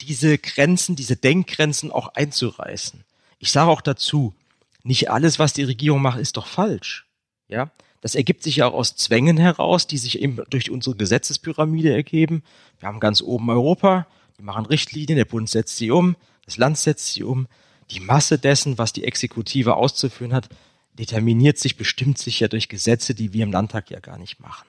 diese 0.00 0.38
Grenzen, 0.38 0.96
diese 0.96 1.16
Denkgrenzen 1.16 1.92
auch 1.92 2.14
einzureißen. 2.14 3.04
Ich 3.38 3.52
sage 3.52 3.70
auch 3.70 3.82
dazu, 3.82 4.34
nicht 4.82 5.10
alles, 5.10 5.38
was 5.38 5.52
die 5.52 5.64
Regierung 5.64 6.02
macht, 6.02 6.18
ist 6.18 6.36
doch 6.36 6.46
falsch. 6.46 7.06
Ja, 7.48 7.70
das 8.00 8.14
ergibt 8.14 8.42
sich 8.42 8.56
ja 8.56 8.66
auch 8.66 8.74
aus 8.74 8.96
Zwängen 8.96 9.36
heraus, 9.36 9.86
die 9.86 9.98
sich 9.98 10.20
eben 10.20 10.38
durch 10.48 10.70
unsere 10.70 10.96
Gesetzespyramide 10.96 11.92
ergeben. 11.92 12.42
Wir 12.78 12.88
haben 12.88 13.00
ganz 13.00 13.20
oben 13.20 13.50
Europa, 13.50 14.06
die 14.38 14.42
machen 14.42 14.66
Richtlinien, 14.66 15.16
der 15.16 15.24
Bund 15.26 15.50
setzt 15.50 15.76
sie 15.76 15.90
um, 15.90 16.16
das 16.46 16.56
Land 16.56 16.78
setzt 16.78 17.12
sie 17.12 17.24
um. 17.24 17.46
Die 17.90 18.00
Masse 18.00 18.38
dessen, 18.38 18.78
was 18.78 18.92
die 18.92 19.04
Exekutive 19.04 19.74
auszuführen 19.74 20.32
hat, 20.32 20.48
determiniert 20.98 21.58
sich, 21.58 21.76
bestimmt 21.76 22.18
sich 22.18 22.40
ja 22.40 22.48
durch 22.48 22.68
Gesetze, 22.68 23.14
die 23.14 23.32
wir 23.32 23.42
im 23.42 23.52
Landtag 23.52 23.90
ja 23.90 24.00
gar 24.00 24.18
nicht 24.18 24.40
machen. 24.40 24.66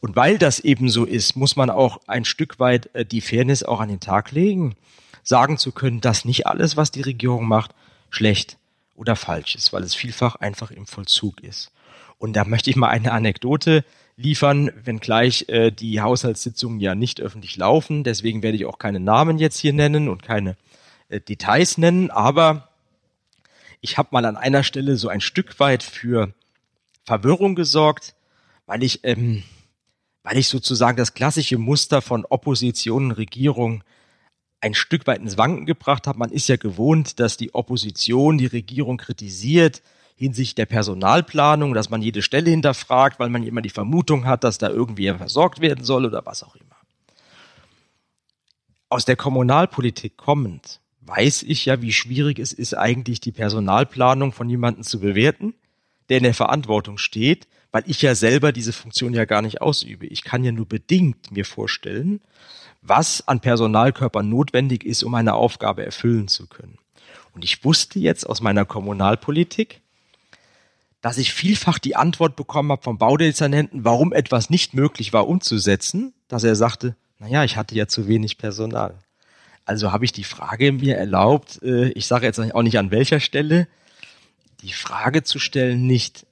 Und 0.00 0.14
weil 0.16 0.36
das 0.36 0.60
eben 0.60 0.90
so 0.90 1.04
ist, 1.04 1.36
muss 1.36 1.56
man 1.56 1.70
auch 1.70 2.00
ein 2.06 2.24
Stück 2.24 2.58
weit 2.58 2.94
äh, 2.94 3.06
die 3.06 3.20
Fairness 3.20 3.62
auch 3.62 3.80
an 3.80 3.88
den 3.88 4.00
Tag 4.00 4.32
legen, 4.32 4.74
sagen 5.22 5.56
zu 5.56 5.72
können, 5.72 6.00
dass 6.00 6.24
nicht 6.24 6.46
alles, 6.46 6.76
was 6.76 6.90
die 6.90 7.00
Regierung 7.00 7.46
macht, 7.46 7.74
schlecht 8.10 8.58
oder 8.96 9.16
falsch 9.16 9.54
ist, 9.54 9.72
weil 9.72 9.82
es 9.82 9.94
vielfach 9.94 10.36
einfach 10.36 10.70
im 10.70 10.86
Vollzug 10.86 11.42
ist. 11.42 11.70
Und 12.18 12.34
da 12.34 12.44
möchte 12.44 12.70
ich 12.70 12.76
mal 12.76 12.88
eine 12.88 13.12
Anekdote 13.12 13.84
liefern, 14.16 14.70
wenngleich 14.82 15.48
äh, 15.48 15.70
die 15.70 16.00
Haushaltssitzungen 16.00 16.80
ja 16.80 16.94
nicht 16.94 17.20
öffentlich 17.20 17.56
laufen. 17.56 18.04
Deswegen 18.04 18.42
werde 18.42 18.56
ich 18.56 18.64
auch 18.64 18.78
keine 18.78 19.00
Namen 19.00 19.38
jetzt 19.38 19.58
hier 19.58 19.72
nennen 19.72 20.08
und 20.08 20.22
keine 20.22 20.56
äh, 21.08 21.20
Details 21.20 21.76
nennen. 21.78 22.10
Aber 22.10 22.68
ich 23.80 23.98
habe 23.98 24.08
mal 24.12 24.24
an 24.24 24.36
einer 24.36 24.62
Stelle 24.62 24.96
so 24.96 25.08
ein 25.08 25.20
Stück 25.20 25.60
weit 25.60 25.82
für 25.82 26.32
Verwirrung 27.04 27.54
gesorgt, 27.54 28.14
weil 28.64 28.82
ich, 28.82 29.04
ähm, 29.04 29.42
weil 30.22 30.38
ich 30.38 30.48
sozusagen 30.48 30.96
das 30.96 31.14
klassische 31.14 31.58
Muster 31.58 32.00
von 32.00 32.24
Opposition 32.24 33.06
und 33.06 33.12
Regierung 33.12 33.84
ein 34.60 34.74
Stück 34.74 35.06
weit 35.06 35.20
ins 35.20 35.38
Wanken 35.38 35.66
gebracht 35.66 36.06
habe. 36.06 36.18
Man 36.18 36.30
ist 36.30 36.48
ja 36.48 36.56
gewohnt, 36.56 37.20
dass 37.20 37.36
die 37.36 37.54
Opposition 37.54 38.38
die 38.38 38.46
Regierung 38.46 38.96
kritisiert 38.96 39.82
hinsichtlich 40.16 40.54
der 40.54 40.66
Personalplanung, 40.66 41.74
dass 41.74 41.90
man 41.90 42.00
jede 42.00 42.22
Stelle 42.22 42.50
hinterfragt, 42.50 43.20
weil 43.20 43.28
man 43.28 43.42
immer 43.42 43.60
die 43.60 43.70
Vermutung 43.70 44.24
hat, 44.24 44.44
dass 44.44 44.58
da 44.58 44.70
irgendwie 44.70 45.12
versorgt 45.12 45.60
werden 45.60 45.84
soll 45.84 46.06
oder 46.06 46.24
was 46.24 46.42
auch 46.42 46.56
immer. 46.56 46.76
Aus 48.88 49.04
der 49.04 49.16
Kommunalpolitik 49.16 50.16
kommend 50.16 50.80
weiß 51.02 51.42
ich 51.42 51.66
ja, 51.66 51.82
wie 51.82 51.92
schwierig 51.92 52.38
es 52.38 52.52
ist, 52.52 52.74
eigentlich 52.74 53.20
die 53.20 53.32
Personalplanung 53.32 54.32
von 54.32 54.48
jemandem 54.48 54.82
zu 54.82 55.00
bewerten, 55.00 55.54
der 56.08 56.18
in 56.18 56.24
der 56.24 56.34
Verantwortung 56.34 56.98
steht, 56.98 57.46
weil 57.70 57.84
ich 57.86 58.00
ja 58.00 58.14
selber 58.14 58.52
diese 58.52 58.72
Funktion 58.72 59.12
ja 59.12 59.24
gar 59.24 59.42
nicht 59.42 59.60
ausübe. 59.60 60.06
Ich 60.06 60.24
kann 60.24 60.44
ja 60.44 60.52
nur 60.52 60.66
bedingt 60.66 61.30
mir 61.30 61.44
vorstellen, 61.44 62.20
was 62.88 63.26
an 63.26 63.40
Personalkörpern 63.40 64.28
notwendig 64.28 64.84
ist, 64.84 65.02
um 65.02 65.14
eine 65.14 65.34
Aufgabe 65.34 65.84
erfüllen 65.84 66.28
zu 66.28 66.46
können. 66.46 66.78
Und 67.32 67.44
ich 67.44 67.64
wusste 67.64 67.98
jetzt 67.98 68.26
aus 68.26 68.40
meiner 68.40 68.64
Kommunalpolitik, 68.64 69.80
dass 71.02 71.18
ich 71.18 71.32
vielfach 71.32 71.78
die 71.78 71.94
Antwort 71.94 72.34
bekommen 72.34 72.72
habe 72.72 72.82
vom 72.82 72.98
Baudezernenten, 72.98 73.84
warum 73.84 74.12
etwas 74.12 74.50
nicht 74.50 74.74
möglich 74.74 75.12
war 75.12 75.28
umzusetzen, 75.28 76.14
dass 76.28 76.44
er 76.44 76.56
sagte, 76.56 76.96
naja, 77.18 77.44
ich 77.44 77.56
hatte 77.56 77.74
ja 77.74 77.86
zu 77.86 78.08
wenig 78.08 78.38
Personal. 78.38 78.94
Also 79.64 79.92
habe 79.92 80.04
ich 80.04 80.12
die 80.12 80.24
Frage 80.24 80.72
mir 80.72 80.96
erlaubt, 80.96 81.62
äh, 81.62 81.90
ich 81.90 82.06
sage 82.06 82.26
jetzt 82.26 82.40
auch 82.40 82.62
nicht 82.62 82.78
an 82.78 82.90
welcher 82.90 83.20
Stelle, 83.20 83.68
die 84.62 84.72
Frage 84.72 85.22
zu 85.22 85.38
stellen, 85.38 85.86
nicht 85.86 86.26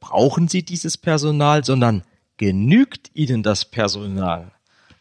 brauchen 0.00 0.48
Sie 0.48 0.62
dieses 0.64 0.96
Personal, 0.96 1.64
sondern 1.64 2.02
genügt 2.36 3.10
Ihnen 3.14 3.42
das 3.42 3.64
Personal, 3.64 4.50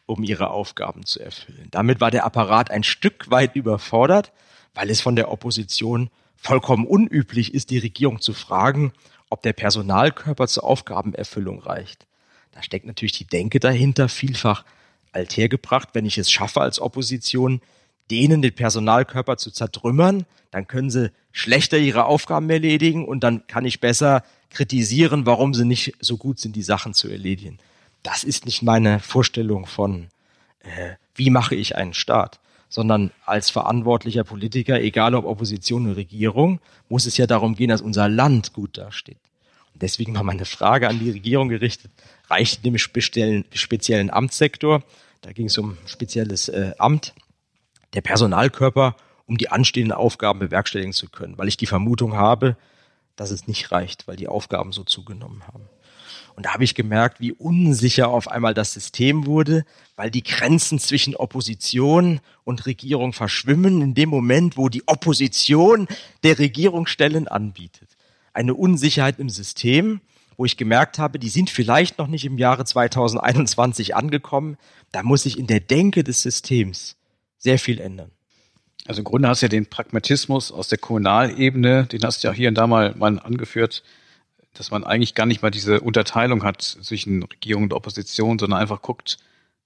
um 0.10 0.24
Ihre 0.24 0.50
Aufgaben 0.50 1.06
zu 1.06 1.20
erfüllen. 1.20 1.68
Damit 1.72 2.02
war 2.02 2.12
der 2.12 2.26
Apparat 2.26 2.72
ein 2.72 2.84
Stück 2.84 3.30
weit 3.30 3.56
überfordert, 3.56 4.32
weil 4.74 4.90
es 4.90 5.02
von 5.02 5.16
der 5.16 5.32
Opposition 5.32 6.10
vollkommen 6.36 6.88
unüblich 6.88 7.54
ist, 7.54 7.70
die 7.70 7.78
Regierung 7.78 8.20
zu 8.20 8.34
fragen, 8.34 8.92
ob 9.30 9.44
der 9.44 9.54
Personalkörper 9.54 10.48
zur 10.48 10.64
Aufgabenerfüllung 10.64 11.60
reicht. 11.60 12.08
Da 12.52 12.64
steckt 12.64 12.86
natürlich 12.86 13.14
die 13.14 13.26
Denke 13.26 13.60
dahinter, 13.60 14.10
vielfach 14.10 14.66
althergebracht, 15.12 15.90
wenn 15.94 16.06
ich 16.06 16.18
es 16.18 16.32
schaffe 16.32 16.62
als 16.62 16.80
Opposition, 16.80 17.62
denen 18.10 18.42
den 18.42 18.56
Personalkörper 18.56 19.38
zu 19.38 19.52
zertrümmern, 19.52 20.26
dann 20.50 20.68
können 20.68 20.90
sie 20.90 21.12
schlechter 21.32 21.78
ihre 21.78 22.06
Aufgaben 22.06 22.50
erledigen 22.50 23.06
und 23.06 23.24
dann 23.24 23.46
kann 23.46 23.66
ich 23.66 23.80
besser 23.80 24.24
kritisieren, 24.50 25.28
warum 25.28 25.54
sie 25.54 25.66
nicht 25.66 25.94
so 26.00 26.18
gut 26.18 26.40
sind, 26.40 26.56
die 26.56 26.64
Sachen 26.64 26.96
zu 26.96 27.08
erledigen. 27.08 27.60
Das 28.04 28.24
ist 28.24 28.46
nicht 28.46 28.62
meine 28.62 29.00
Vorstellung 29.00 29.66
von, 29.66 30.08
äh, 30.60 30.96
wie 31.16 31.30
mache 31.30 31.56
ich 31.56 31.76
einen 31.76 31.94
Staat, 31.94 32.40
sondern 32.70 33.12
als 33.26 33.50
verantwortlicher 33.50 34.24
Politiker, 34.24 34.80
egal 34.80 35.16
ob 35.16 35.26
Opposition 35.26 35.88
oder 35.88 35.98
Regierung, 35.98 36.60
muss 36.88 37.06
es 37.06 37.18
ja 37.18 37.28
darum 37.28 37.56
gehen, 37.56 37.70
dass 37.70 37.82
unser 37.82 38.08
Land 38.08 38.54
gut 38.54 38.78
dasteht. 38.78 39.18
Und 39.74 39.82
deswegen 39.82 40.16
war 40.16 40.24
meine 40.24 40.46
Frage 40.46 40.88
an 40.88 41.00
die 41.00 41.12
Regierung 41.12 41.50
gerichtet, 41.50 41.92
reicht 42.30 42.64
dem 42.66 42.78
speziellen, 42.78 43.46
speziellen 43.54 44.10
Amtssektor, 44.10 44.84
da 45.22 45.32
ging 45.32 45.48
es 45.48 45.58
um 45.58 45.78
spezielles 45.86 46.48
äh, 46.48 46.74
Amt, 46.78 47.14
der 47.94 48.02
Personalkörper, 48.02 48.96
um 49.26 49.38
die 49.38 49.50
anstehenden 49.50 49.92
Aufgaben 49.92 50.40
bewerkstelligen 50.40 50.94
zu 50.94 51.10
können, 51.10 51.38
weil 51.38 51.48
ich 51.48 51.58
die 51.58 51.66
Vermutung 51.66 52.14
habe, 52.14 52.56
dass 53.16 53.32
es 53.32 53.48
nicht 53.48 53.72
reicht, 53.72 54.08
weil 54.08 54.16
die 54.16 54.28
Aufgaben 54.28 54.72
so 54.72 54.84
zugenommen 54.84 55.46
haben. 55.48 55.68
Und 56.36 56.46
da 56.46 56.54
habe 56.54 56.64
ich 56.64 56.76
gemerkt, 56.76 57.20
wie 57.20 57.32
unsicher 57.32 58.10
auf 58.10 58.28
einmal 58.28 58.54
das 58.54 58.74
System 58.74 59.26
wurde, 59.26 59.66
weil 59.96 60.12
die 60.12 60.24
Grenzen 60.24 60.80
zwischen 60.80 61.16
Opposition 61.16 62.20
und 62.44 62.66
Regierung 62.66 63.14
verschwimmen 63.14 63.82
in 63.82 63.94
dem 63.94 64.10
Moment, 64.10 64.58
wo 64.58 64.70
die 64.70 64.88
Opposition 64.88 65.88
der 66.24 66.40
Regierung 66.40 66.88
Stellen 66.88 67.28
anbietet. 67.28 67.90
Eine 68.34 68.54
Unsicherheit 68.54 69.20
im 69.20 69.30
System, 69.30 70.02
wo 70.38 70.46
ich 70.46 70.56
gemerkt 70.56 71.00
habe, 71.00 71.20
die 71.20 71.30
sind 71.30 71.50
vielleicht 71.50 71.98
noch 71.98 72.08
nicht 72.08 72.24
im 72.24 72.38
Jahre 72.38 72.64
2021 72.64 73.96
angekommen. 73.96 74.58
Da 74.92 75.04
muss 75.04 75.24
sich 75.24 75.38
in 75.38 75.48
der 75.48 75.60
Denke 75.60 76.04
des 76.06 76.22
Systems 76.22 76.96
sehr 77.38 77.60
viel 77.60 77.82
ändern. 77.82 78.12
Also 78.86 79.02
im 79.02 79.06
Grunde 79.06 79.28
hast 79.28 79.42
du 79.42 79.46
ja 79.46 79.50
den 79.50 79.66
Pragmatismus 79.66 80.52
aus 80.52 80.70
der 80.70 80.78
Kommunalebene, 80.78 81.86
den 81.86 82.02
hast 82.04 82.24
du 82.24 82.30
ja 82.30 82.34
hier 82.34 82.50
und 82.50 82.56
da 82.56 82.68
mal, 82.68 82.96
mal 82.96 83.20
angeführt, 83.20 83.84
dass 84.60 84.72
man 84.72 84.84
eigentlich 84.84 85.16
gar 85.16 85.26
nicht 85.26 85.42
mal 85.42 85.52
diese 85.52 85.80
Unterteilung 85.80 86.44
hat 86.44 86.62
zwischen 86.62 87.24
Regierung 87.24 87.64
und 87.64 87.74
Opposition, 87.74 88.38
sondern 88.38 88.60
einfach 88.60 88.82
guckt, 88.82 89.18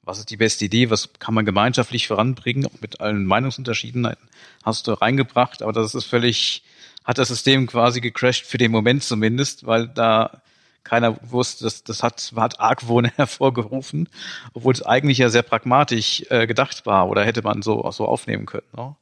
was 0.04 0.20
ist 0.20 0.30
die 0.30 0.38
beste 0.38 0.66
Idee, 0.66 0.92
was 0.92 1.14
kann 1.18 1.34
man 1.34 1.46
gemeinschaftlich 1.46 2.08
voranbringen, 2.08 2.68
auch 2.68 2.80
mit 2.80 3.02
allen 3.02 3.26
Meinungsunterschiedenheiten 3.26 4.30
hast 4.62 4.86
du 4.86 4.92
reingebracht, 4.92 5.64
aber 5.64 5.74
das 5.74 5.96
ist 5.96 6.06
völlig, 6.06 6.64
hat 7.04 7.18
das 7.18 7.30
System 7.30 7.66
quasi 7.66 8.02
gecrashed 8.02 8.46
für 8.46 8.60
den 8.60 8.72
Moment 8.72 9.04
zumindest, 9.04 9.66
weil 9.66 9.88
da 9.88 10.44
keiner 10.84 11.18
wusste, 11.24 11.64
das, 11.64 11.84
das 11.84 12.04
hat, 12.04 12.32
hat 12.36 12.60
Argwohn 12.60 13.06
hervorgerufen, 13.16 14.10
obwohl 14.54 14.74
es 14.74 14.84
eigentlich 14.84 15.18
ja 15.18 15.30
sehr 15.30 15.42
pragmatisch 15.42 16.24
äh, 16.30 16.46
gedacht 16.46 16.86
war 16.86 17.10
oder 17.10 17.24
hätte 17.26 17.42
man 17.42 17.64
so, 17.64 17.90
so 17.90 18.06
aufnehmen 18.06 18.46
können. 18.46 18.68
Ne? 18.78 18.96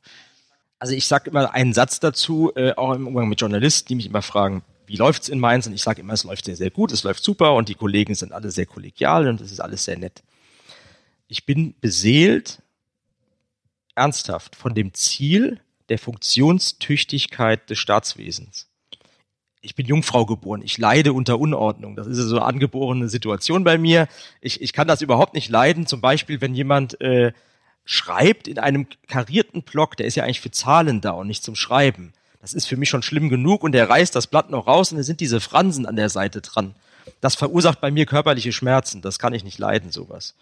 Also 0.80 0.93
ich 0.93 1.06
sage 1.06 1.30
immer 1.30 1.54
einen 1.54 1.73
Satz 1.73 1.99
dazu, 1.99 2.54
äh, 2.56 2.75
auch 2.75 2.93
im 2.93 3.08
Umgang 3.08 3.27
mit 3.27 3.41
Journalisten, 3.41 3.89
die 3.89 3.95
mich 3.95 4.06
immer 4.06 4.21
fragen, 4.21 4.63
wie 4.86 4.96
läuft's 4.96 5.30
in 5.30 5.39
Mainz? 5.39 5.67
Und 5.67 5.74
ich 5.74 5.82
sage 5.82 6.02
immer, 6.02 6.13
es 6.13 6.24
läuft 6.24 6.46
sehr, 6.46 6.56
sehr 6.56 6.72
gut, 6.72 6.91
es 6.91 7.04
läuft 7.04 7.24
super 7.24 7.54
und 7.56 7.70
die 7.70 7.76
Kollegen 7.76 8.15
sind 8.15 8.32
alle 8.34 8.52
sehr 8.52 8.65
kollegial 8.65 9.28
und 9.28 9.41
es 9.41 9.52
ist 9.52 9.60
alles 9.60 9.84
sehr 9.84 9.98
nett. 9.98 10.24
Ich 11.28 11.46
bin 11.46 11.76
beseelt, 11.80 12.62
ernsthaft, 13.96 14.56
von 14.56 14.74
dem 14.74 14.94
Ziel 14.94 15.60
der 15.89 16.00
Funktionstüchtigkeit 16.00 17.70
des 17.70 17.80
Staatswesens. 17.80 18.67
Ich 19.62 19.76
bin 19.76 19.86
Jungfrau 19.86 20.26
geboren, 20.26 20.62
ich 20.63 20.78
leide 20.78 21.13
unter 21.13 21.39
Unordnung. 21.39 21.96
Das 21.96 22.08
ist 22.08 22.17
so 22.17 22.38
eine 22.38 22.46
angeborene 22.46 23.10
Situation 23.10 23.63
bei 23.63 23.78
mir. 23.78 24.08
Ich, 24.41 24.62
ich 24.62 24.74
kann 24.74 24.88
das 24.88 25.02
überhaupt 25.02 25.36
nicht 25.36 25.50
leiden. 25.50 25.86
Zum 25.86 26.02
Beispiel, 26.02 26.41
wenn 26.41 26.56
jemand 26.56 27.00
äh, 27.00 27.32
schreibt 27.86 28.48
in 28.48 28.58
einem 28.58 28.88
karierten 29.08 29.62
Block, 29.62 29.98
der 29.98 30.08
ist 30.08 30.15
ja 30.15 30.24
eigentlich 30.24 30.41
für 30.41 30.52
Zahlen 30.52 31.00
da 31.02 31.12
und 31.12 31.28
nicht 31.28 31.44
zum 31.44 31.56
Schreiben 31.56 32.13
das 32.41 32.54
ist 32.54 32.67
für 32.67 32.77
mich 32.77 32.89
schon 32.89 33.04
schlimm 33.04 33.30
genug 33.30 33.63
und 33.63 33.75
er 33.75 33.89
reißt 33.89 34.15
das 34.15 34.27
Blatt 34.27 34.49
noch 34.49 34.67
raus 34.67 34.91
und 34.91 34.97
es 34.97 35.06
sind 35.06 35.19
diese 35.19 35.39
Fransen 35.39 35.86
an 35.86 35.95
der 35.95 36.10
Seite 36.10 36.41
dran. 36.41 36.73
Das 37.19 37.36
verursacht 37.36 37.82
bei 37.82 37.91
mir 37.91 38.06
körperliche 38.06 38.51
Schmerzen. 38.51 39.01
Das 39.01 39.19
kann 39.19 39.34
ich 39.34 39.43
nicht 39.43 39.60
leiden, 39.60 39.91
sowas. 39.91 40.36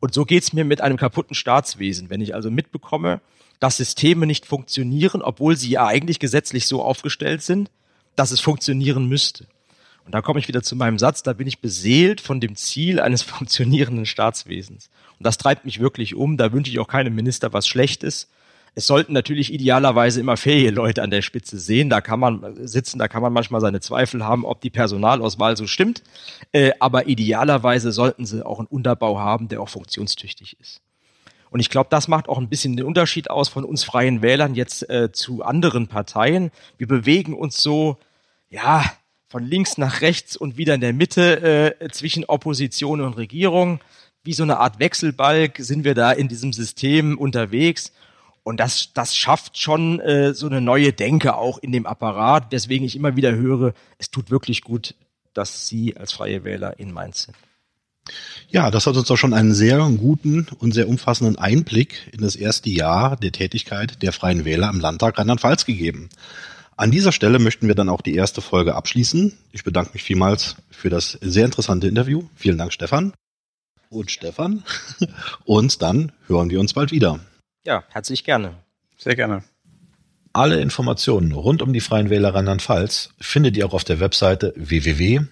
Und 0.00 0.12
so 0.12 0.24
geht's 0.24 0.52
mir 0.52 0.64
mit 0.64 0.80
einem 0.80 0.96
kaputten 0.98 1.34
Staatswesen. 1.34 2.10
Wenn 2.10 2.20
ich 2.20 2.34
also 2.34 2.50
mitbekomme, 2.50 3.20
dass 3.58 3.78
Systeme 3.78 4.26
nicht 4.26 4.44
funktionieren, 4.44 5.22
obwohl 5.22 5.56
sie 5.56 5.70
ja 5.70 5.86
eigentlich 5.86 6.18
gesetzlich 6.18 6.66
so 6.66 6.82
aufgestellt 6.82 7.42
sind, 7.42 7.70
dass 8.16 8.30
es 8.30 8.40
funktionieren 8.40 9.08
müsste. 9.08 9.46
Und 10.04 10.14
da 10.14 10.22
komme 10.22 10.38
ich 10.38 10.48
wieder 10.48 10.62
zu 10.62 10.76
meinem 10.76 10.98
Satz, 10.98 11.22
da 11.22 11.32
bin 11.32 11.46
ich 11.46 11.60
beseelt 11.60 12.20
von 12.20 12.40
dem 12.40 12.54
Ziel 12.54 13.00
eines 13.00 13.22
funktionierenden 13.22 14.06
Staatswesens. 14.06 14.90
Und 15.18 15.26
das 15.26 15.38
treibt 15.38 15.64
mich 15.64 15.80
wirklich 15.80 16.14
um. 16.14 16.36
Da 16.36 16.52
wünsche 16.52 16.70
ich 16.70 16.78
auch 16.78 16.88
keinem 16.88 17.14
Minister 17.14 17.52
was 17.52 17.66
Schlechtes. 17.66 18.28
Es 18.78 18.86
sollten 18.86 19.14
natürlich 19.14 19.54
idealerweise 19.54 20.20
immer 20.20 20.36
fähige 20.36 20.70
Leute 20.70 21.02
an 21.02 21.10
der 21.10 21.22
Spitze 21.22 21.58
sehen. 21.58 21.88
Da 21.88 22.02
kann 22.02 22.20
man 22.20 22.66
sitzen, 22.66 22.98
da 22.98 23.08
kann 23.08 23.22
man 23.22 23.32
manchmal 23.32 23.62
seine 23.62 23.80
Zweifel 23.80 24.22
haben, 24.22 24.44
ob 24.44 24.60
die 24.60 24.68
Personalauswahl 24.68 25.56
so 25.56 25.66
stimmt. 25.66 26.02
Äh, 26.52 26.72
aber 26.78 27.08
idealerweise 27.08 27.90
sollten 27.90 28.26
sie 28.26 28.44
auch 28.44 28.58
einen 28.58 28.68
Unterbau 28.68 29.18
haben, 29.18 29.48
der 29.48 29.62
auch 29.62 29.70
funktionstüchtig 29.70 30.58
ist. 30.60 30.82
Und 31.48 31.60
ich 31.60 31.70
glaube, 31.70 31.88
das 31.90 32.06
macht 32.06 32.28
auch 32.28 32.36
ein 32.36 32.50
bisschen 32.50 32.76
den 32.76 32.84
Unterschied 32.84 33.30
aus 33.30 33.48
von 33.48 33.64
uns 33.64 33.82
freien 33.82 34.20
Wählern 34.20 34.54
jetzt 34.54 34.90
äh, 34.90 35.10
zu 35.10 35.42
anderen 35.42 35.88
Parteien. 35.88 36.50
Wir 36.76 36.86
bewegen 36.86 37.32
uns 37.32 37.62
so, 37.62 37.96
ja, 38.50 38.84
von 39.30 39.42
links 39.42 39.78
nach 39.78 40.02
rechts 40.02 40.36
und 40.36 40.58
wieder 40.58 40.74
in 40.74 40.82
der 40.82 40.92
Mitte 40.92 41.74
äh, 41.80 41.88
zwischen 41.88 42.26
Opposition 42.26 43.00
und 43.00 43.14
Regierung. 43.14 43.80
Wie 44.22 44.34
so 44.34 44.42
eine 44.42 44.58
Art 44.58 44.80
Wechselbalg 44.80 45.56
sind 45.60 45.84
wir 45.84 45.94
da 45.94 46.12
in 46.12 46.28
diesem 46.28 46.52
System 46.52 47.16
unterwegs. 47.16 47.92
Und 48.46 48.60
das, 48.60 48.90
das 48.94 49.16
schafft 49.16 49.58
schon 49.58 49.98
äh, 49.98 50.32
so 50.32 50.46
eine 50.46 50.60
neue 50.60 50.92
Denke 50.92 51.34
auch 51.34 51.58
in 51.58 51.72
dem 51.72 51.84
Apparat, 51.84 52.52
weswegen 52.52 52.86
ich 52.86 52.94
immer 52.94 53.16
wieder 53.16 53.34
höre, 53.34 53.74
es 53.98 54.12
tut 54.12 54.30
wirklich 54.30 54.62
gut, 54.62 54.94
dass 55.34 55.66
Sie 55.66 55.96
als 55.96 56.12
Freie 56.12 56.44
Wähler 56.44 56.78
in 56.78 56.92
Mainz 56.92 57.24
sind. 57.24 57.36
Ja, 58.48 58.70
das 58.70 58.86
hat 58.86 58.96
uns 58.96 59.08
doch 59.08 59.16
schon 59.16 59.34
einen 59.34 59.52
sehr 59.52 59.78
guten 59.98 60.46
und 60.60 60.70
sehr 60.70 60.88
umfassenden 60.88 61.36
Einblick 61.36 62.08
in 62.12 62.20
das 62.20 62.36
erste 62.36 62.70
Jahr 62.70 63.16
der 63.16 63.32
Tätigkeit 63.32 64.00
der 64.00 64.12
Freien 64.12 64.44
Wähler 64.44 64.70
im 64.70 64.78
Landtag 64.78 65.18
Rheinland-Pfalz 65.18 65.66
gegeben. 65.66 66.08
An 66.76 66.92
dieser 66.92 67.10
Stelle 67.10 67.40
möchten 67.40 67.66
wir 67.66 67.74
dann 67.74 67.88
auch 67.88 68.00
die 68.00 68.14
erste 68.14 68.42
Folge 68.42 68.76
abschließen. 68.76 69.36
Ich 69.50 69.64
bedanke 69.64 69.90
mich 69.94 70.04
vielmals 70.04 70.54
für 70.70 70.88
das 70.88 71.18
sehr 71.20 71.46
interessante 71.46 71.88
Interview. 71.88 72.22
Vielen 72.36 72.58
Dank, 72.58 72.72
Stefan. 72.72 73.12
Und 73.90 74.12
Stefan. 74.12 74.62
Und 75.44 75.82
dann 75.82 76.12
hören 76.28 76.48
wir 76.48 76.60
uns 76.60 76.74
bald 76.74 76.92
wieder. 76.92 77.18
Ja, 77.66 77.84
herzlich 77.90 78.24
gerne. 78.24 78.54
Sehr 78.96 79.16
gerne. 79.16 79.42
Alle 80.32 80.60
Informationen 80.60 81.32
rund 81.32 81.60
um 81.62 81.72
die 81.72 81.80
Freien 81.80 82.10
Wähler 82.10 82.32
Rheinland-Pfalz 82.32 83.10
findet 83.20 83.56
ihr 83.56 83.66
auch 83.66 83.72
auf 83.72 83.82
der 83.82 83.98
Webseite 83.98 84.54
www.fwrlp.de. 84.56 85.26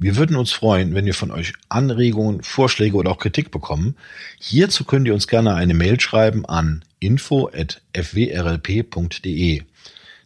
Wir 0.00 0.16
würden 0.16 0.36
uns 0.36 0.50
freuen, 0.50 0.94
wenn 0.94 1.04
wir 1.04 1.14
von 1.14 1.30
euch 1.30 1.52
Anregungen, 1.68 2.42
Vorschläge 2.42 2.96
oder 2.96 3.12
auch 3.12 3.18
Kritik 3.18 3.52
bekommen. 3.52 3.94
Hierzu 4.40 4.82
könnt 4.84 5.06
ihr 5.06 5.14
uns 5.14 5.28
gerne 5.28 5.54
eine 5.54 5.74
Mail 5.74 6.00
schreiben 6.00 6.44
an 6.44 6.84
info.fwrlp.de. 6.98 9.62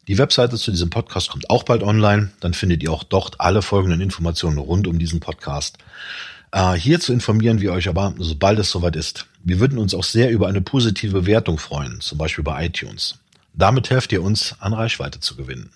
Die 0.08 0.18
Webseite 0.18 0.56
zu 0.56 0.70
diesem 0.70 0.88
Podcast 0.88 1.30
kommt 1.30 1.50
auch 1.50 1.64
bald 1.64 1.82
online. 1.82 2.32
Dann 2.40 2.54
findet 2.54 2.82
ihr 2.82 2.90
auch 2.90 3.04
dort 3.04 3.38
alle 3.40 3.60
folgenden 3.60 4.00
Informationen 4.00 4.56
rund 4.56 4.86
um 4.86 4.98
diesen 4.98 5.20
Podcast. 5.20 5.76
Äh, 6.52 6.74
hierzu 6.74 7.12
informieren 7.12 7.60
wir 7.60 7.72
euch 7.72 7.88
aber, 7.88 8.14
sobald 8.18 8.58
es 8.58 8.70
soweit 8.70 8.94
ist. 8.94 9.26
Wir 9.42 9.58
würden 9.58 9.78
uns 9.78 9.94
auch 9.94 10.04
sehr 10.04 10.30
über 10.30 10.48
eine 10.48 10.60
positive 10.60 11.20
Bewertung 11.20 11.58
freuen, 11.58 12.00
zum 12.00 12.18
Beispiel 12.18 12.44
bei 12.44 12.66
iTunes. 12.66 13.18
Damit 13.54 13.90
helft 13.90 14.12
ihr 14.12 14.22
uns, 14.22 14.54
an 14.60 14.72
Reichweite 14.72 15.20
zu 15.20 15.34
gewinnen. 15.34 15.70